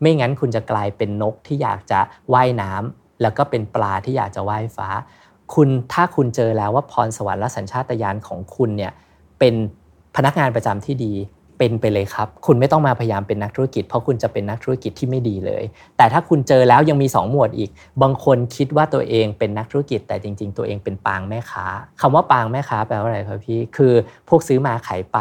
[0.00, 2.00] ไม่งั้นคุณจะกลายเป็นนกที่อยากจะ
[2.34, 4.88] ว่ายน้ำแล้วก็เป็นปลาที่อยากจะว่ายฟ้า
[5.54, 8.92] คุณถ้าคุณเจอแล้วว่าพรสวรรค์และสัญชาตญาณของคุณเนี่ย
[9.38, 9.54] เป็น
[10.16, 11.14] พนักงานประจำที่ดี
[11.58, 15.62] เป็นไปเลยครับ คุณไม่ต้องมาพยายามเป็นนักธุรกิจ เพราะคุณจะเป็นนักธุรกิจที่ไม่ดีเลย
[15.96, 17.70] แต่ถ้าคุณเจอแล้วยังมี 2 หมวดอีก
[18.02, 21.64] บางคนคิดว่าตัวเองเป็นนักธุรกิจ แต่จริง ๆ ตัวเองเป็นปางแม่ค้า
[22.00, 23.92] คำว่าปางแม่ค้าแปลว่าอะไรครับพี่ คือ
[24.28, 25.18] พวกซื้อมาขายไป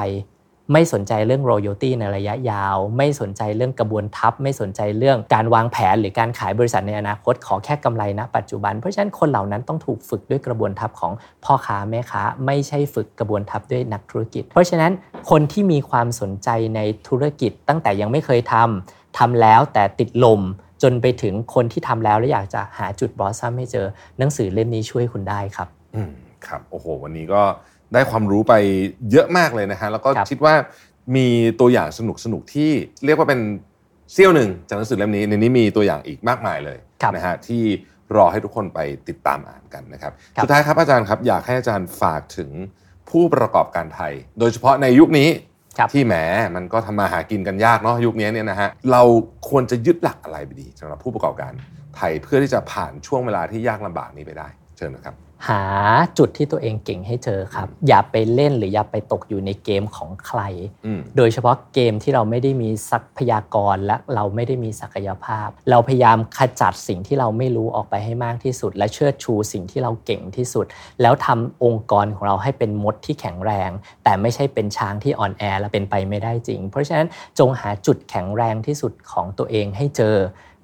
[0.71, 11.11] ไม่สนใจเรื่อง royalty ในระยะยาว ไม่สนใจเรื่องกระบวนทัพ ไม่สนใจเรื่องการวางแผนหรือการขายบริษัทในอนาคต ขอแค่กำไรณปัจจุบัน เพราะฉะนั้นคนเหล่านั้นต้องถูกฝึกด้วยกระบวนทัพของ
[11.45, 14.91] พ่อค้าแม่ค้า ไม่ใช่ฝึกกระบวนทัพด้วยนักธุรกิจ เพราะฉะนั้น
[15.29, 20.41] คนที่มีความสนใจในธุรกิจตั้งแต่ยังไม่เคยทำทำแล้วแต่ติดลม
[20.83, 23.85] จนไปถึงคนที่ทำแล้วแล้วอยากจะหาจุดบอสซัมให้เจอ
[24.17, 26.11] หนังสือเล่มนี้ช่วยคุณได้ครับ อืม
[26.47, 27.41] ครับโอ้โห วันนี้ก็
[27.93, 28.53] ได้ความรู้ไป
[29.11, 30.55] เยอะมากเลยนะฮะแล้วก็ครับคิดว่า
[31.15, 31.27] มี
[31.59, 32.71] ตัวอย่างสนุกสนุกๆที่
[33.05, 33.39] เรียกว่าเป็น
[34.13, 37.63] เสี้ยวหนึ่งจากหนังสือเล่มนี้ในนี้มีตัวอย่างอีกมากมายเลยครับนะฮะที่
[38.15, 38.79] รอให้ทุกคนไป
[39.09, 42.49] ติดตามอ่านกันนะครับครับสุดท้ายครับอาจารย์ครับอยากให้อาจารย์ฝากถึง
[43.09, 45.29] ผู้ประกอบการไทย โดยเฉพาะในยุคนี้
[45.77, 46.15] ครับที่แหม
[46.55, 49.01] มันก็ทำมาหากินกันยากเนาะยุคนี้เนี่ยนะฮะเรา
[49.49, 51.53] ควรจะยึดหลักอะไรไปดีสำหรับผู้ประกอบการ
[51.97, 54.47] ไทยเพื่อที่จะผ่านช่วงเวลาที่ยากลำบากนี้ไปได้
[54.77, 55.15] เชิญนะครับ
[55.49, 55.63] หา
[56.17, 60.41] จุดที่ตัวเองเก่งให้เจอครับ อย่าไปเล่นหรืออย่าไปตกอยู่ในเกมของใคร
[60.85, 70.65] อืมโดยเฉพาะเกมที่เราไม่ได้มีทรัพยากรและเราไม่ได้มีศักยภาพ เราพยายามขจัดสิ่งที่เราไม่รู้ออกไปให้มากที่สุด และเชิดชูสิ่งที่เราเก่งที่สุด
[71.01, 73.69] แล้วทำองค์กรของเราให้เป็นมดที่แข็งแรง
[74.03, 77.07] แต่ไม่ใช่เป็นช้างที่อ่อนแอและเป็นไปไม่ได้จริง เพราะฉะนั้น
[77.39, 80.17] จงหาจุดแข็งแรงที่สุดของตัวเองให้เจอ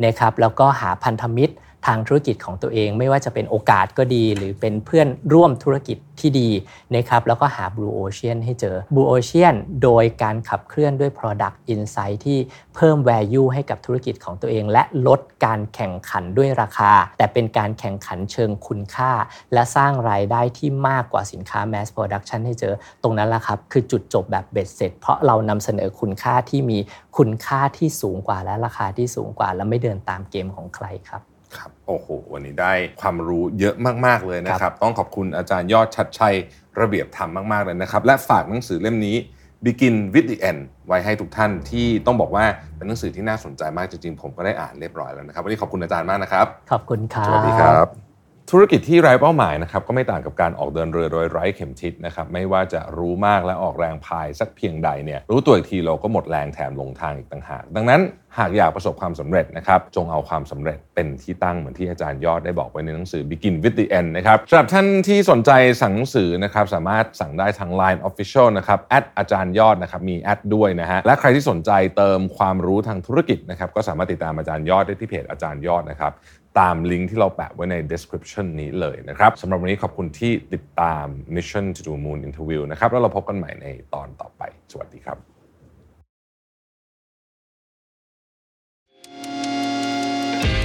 [0.06, 1.56] นะครับแล้วก็หาพันธมิตร
[1.88, 6.50] ทางธุรกิจของตัวเอง ไม่ว่าจะเป็นโอกาสก็ดี หรือเป็นเพื่อนร่วมธุรกิจที่ดี
[6.96, 12.40] นะครับแล้วก็หา Blue Ocean ให้เจอ Blue Ocean โดยการขับเคลื่อนด้วย Product Insight ที่
[12.76, 19.12] เพิ่ม value ให้กับธุรกิจของตัวเอง และลดการแข่งขันด้วยราคา แต่เป็นการแข่งขันเชิงคุณค่า
[19.54, 22.74] และสร้างรายได้ที่มากกว่าสินค้า mass production ให้เจอ
[23.04, 26.78] ตรงนั้นแหละครับ คือจุดจบแบบเบ็ดเสร็จ เพราะเรานำเสนอคุณค่าที่มี
[27.18, 31.24] คุณค่าที่สูงกว่าและราคาที่สูงกว่า และไม่เดินตามเกมของใครครับ
[31.58, 33.76] ครับโอ้โหวันนี้ได้ความรู้เยอะ
[34.06, 36.36] มาก ๆ เลยนะครับ ต้องขอบคุณอาจารย์ยอดชัดชัย
[36.80, 39.18] ระเบียบธรรมมาก ๆ เลยนะครับ และฝากหนังสือเล่มนี้
[39.66, 42.46] Begin with the End ไว้ให้ทุกท่านที่ต้องบอกว่า
[42.76, 48.09] เป็นหนังสือที่น่าสนใจมากจริงๆผมก็ได้อ่านเรียบร้อยแล้วนะครับ วันนี้ขอบคุณอาจารย์มากนะครับ ขอบคุณครับสวัสดีครับ
[48.54, 58.02] ธุรกิจที่ไร้เป้าหมายนะครับก็ไม่ต่างกับการออกเดินเรือโดยไร้เข็มทิศนะครับไม่ว่าจะรู้มากและออกแรงพายสักเพียงใดเนี่ยรู้ตัวอีกทีเราก็หมดแรงแถมลงทางอีกต่างหาก ดังนั้น
[58.38, 68.80] หากอยากประสบความสำเร็จนะครับจงเอาความสำเร็จเป็นที่ตั้งเหมือนที่อาจารย์ยอดได้บอกไว้ในหนังสือ Begin with the End นะครับสำหรับท่านที่สนใจสั่งหนังสือนะครับสามารถสั่งได้ทาง Line Official นะครับ
[69.18, 76.12] อาจารย์ยอดนะครับมีแอดด้วยนะฮะและใครที่สนใจเติมความรู้ทางธุรกิจนะครับก็สามารถติดตามอาจารย์ยอดได้ที่เพจอาจารย์ยอดนะครับ
[76.60, 84.42] ตามลิงก์ที่เราแปะไว้ใน description นี้เลยนะครับสำหรับวันนี้ขอบคุณที่ติดตาม Mission to the Moon Interview นะครับแล้วเราพบกันใหม่ในตอนต่อไป
[84.72, 85.18] สวัสดีครับ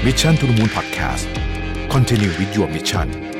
[0.06, 1.26] Mission to the Moon Podcast
[1.94, 3.33] Continue with your mission